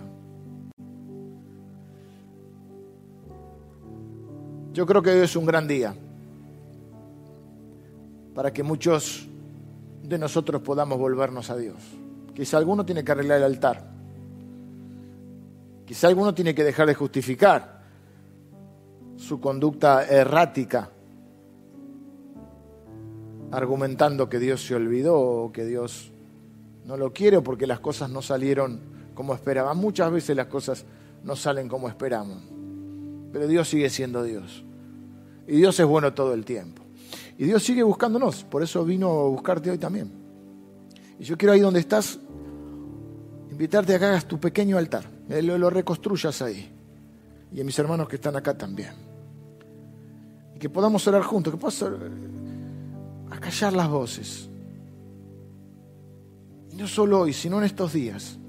[4.71, 5.93] Yo creo que hoy es un gran día
[8.33, 9.27] para que muchos
[10.01, 11.77] de nosotros podamos volvernos a Dios.
[12.33, 13.91] Quizá alguno tiene que arreglar el altar.
[15.85, 17.83] Quizá alguno tiene que dejar de justificar
[19.17, 20.89] su conducta errática,
[23.51, 26.12] argumentando que Dios se olvidó o que Dios
[26.85, 28.79] no lo quiere porque las cosas no salieron
[29.13, 29.77] como esperaban.
[29.77, 30.85] Muchas veces las cosas
[31.23, 32.37] no salen como esperamos,
[33.31, 34.63] pero Dios sigue siendo Dios.
[35.47, 36.83] Y Dios es bueno todo el tiempo.
[37.37, 40.11] Y Dios sigue buscándonos, por eso vino a buscarte hoy también.
[41.19, 42.19] Y yo quiero ahí donde estás,
[43.49, 46.71] invitarte a que hagas tu pequeño altar, eh, lo, lo reconstruyas ahí.
[47.51, 48.93] Y a mis hermanos que están acá también.
[50.55, 51.83] Y que podamos orar juntos, que puedas
[53.29, 54.49] acallar las voces.
[56.73, 58.39] Y no solo hoy, sino en estos días.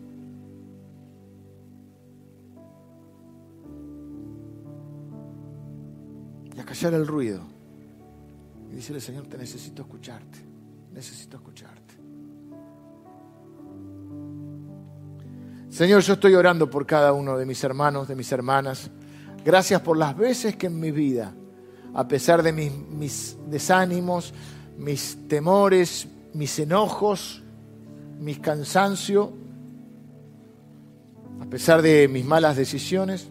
[6.57, 7.43] Y acallar el ruido.
[8.73, 10.39] Y decirle, Señor, te necesito escucharte.
[10.95, 11.95] Necesito escucharte.
[15.69, 18.91] Señor, yo estoy orando por cada uno de mis hermanos, de mis hermanas.
[19.45, 21.35] Gracias por las veces que en mi vida,
[21.93, 24.33] a pesar de mis, mis desánimos,
[24.79, 27.44] mis temores, mis enojos,
[28.25, 29.29] mis cansancios,
[31.41, 33.29] a pesar de mis malas decisiones,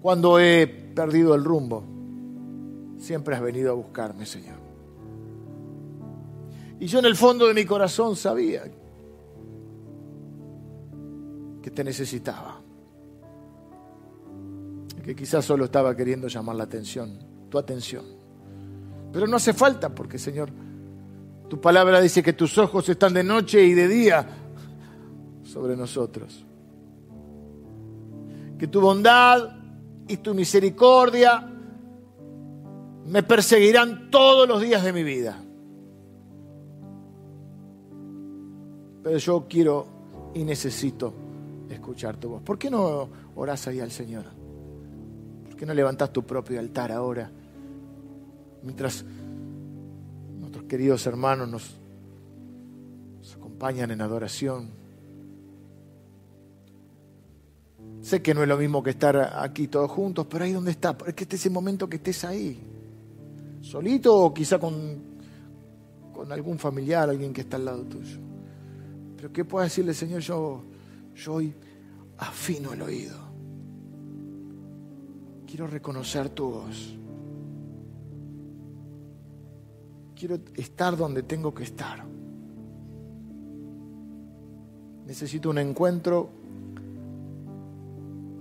[0.00, 1.84] cuando he perdido el rumbo,
[2.98, 4.56] siempre has venido a buscarme, Señor.
[6.80, 8.62] Y yo en el fondo de mi corazón sabía
[11.60, 12.58] que te necesitaba.
[15.04, 17.18] Que quizás solo estaba queriendo llamar la atención,
[17.50, 18.06] tu atención.
[19.12, 20.50] Pero no hace falta porque, Señor,
[21.48, 24.26] tu palabra dice que tus ojos están de noche y de día
[25.42, 26.44] sobre nosotros.
[28.58, 29.56] Que tu bondad
[30.06, 31.48] y tu misericordia
[33.06, 35.42] me perseguirán todos los días de mi vida.
[39.02, 39.86] Pero yo quiero
[40.34, 41.14] y necesito
[41.70, 42.42] escuchar tu voz.
[42.42, 44.24] ¿Por qué no orás ahí al Señor?
[45.44, 47.30] ¿Por qué no levantas tu propio altar ahora?
[48.62, 49.04] Mientras
[50.68, 51.78] queridos hermanos nos,
[53.34, 54.70] acompañan en adoración.
[58.00, 60.96] Sé que no es lo mismo que estar aquí todos juntos, pero ahí donde está,
[61.06, 62.60] es que este es el momento que estés ahí
[63.60, 64.98] solito o quizá con,
[66.12, 68.18] con algún familiar, alguien que está al lado tuyo.
[69.16, 70.20] Pero ¿qué puedes decirle, Señor?
[70.20, 70.62] Yo,
[71.14, 71.54] yo hoy
[72.18, 73.16] afino el oído.
[75.46, 76.94] Quiero reconocer tu voz.
[80.18, 82.04] Quiero estar donde tengo que estar.
[85.06, 86.28] Necesito un encuentro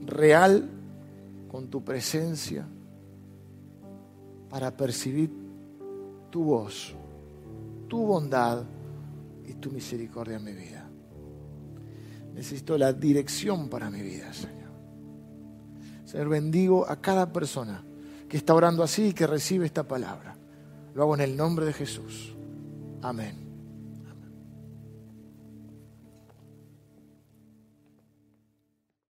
[0.07, 0.67] real
[1.47, 2.65] con tu presencia
[4.49, 5.31] para percibir
[6.31, 6.95] tu voz,
[7.87, 8.63] tu bondad
[9.45, 10.89] y tu misericordia en mi vida.
[12.33, 14.71] Necesito la dirección para mi vida, Señor.
[16.05, 17.83] Señor, bendigo a cada persona
[18.27, 20.36] que está orando así y que recibe esta palabra.
[20.97, 22.35] Lo hago en el nombre de Jesús.
[23.03, 23.46] Amén.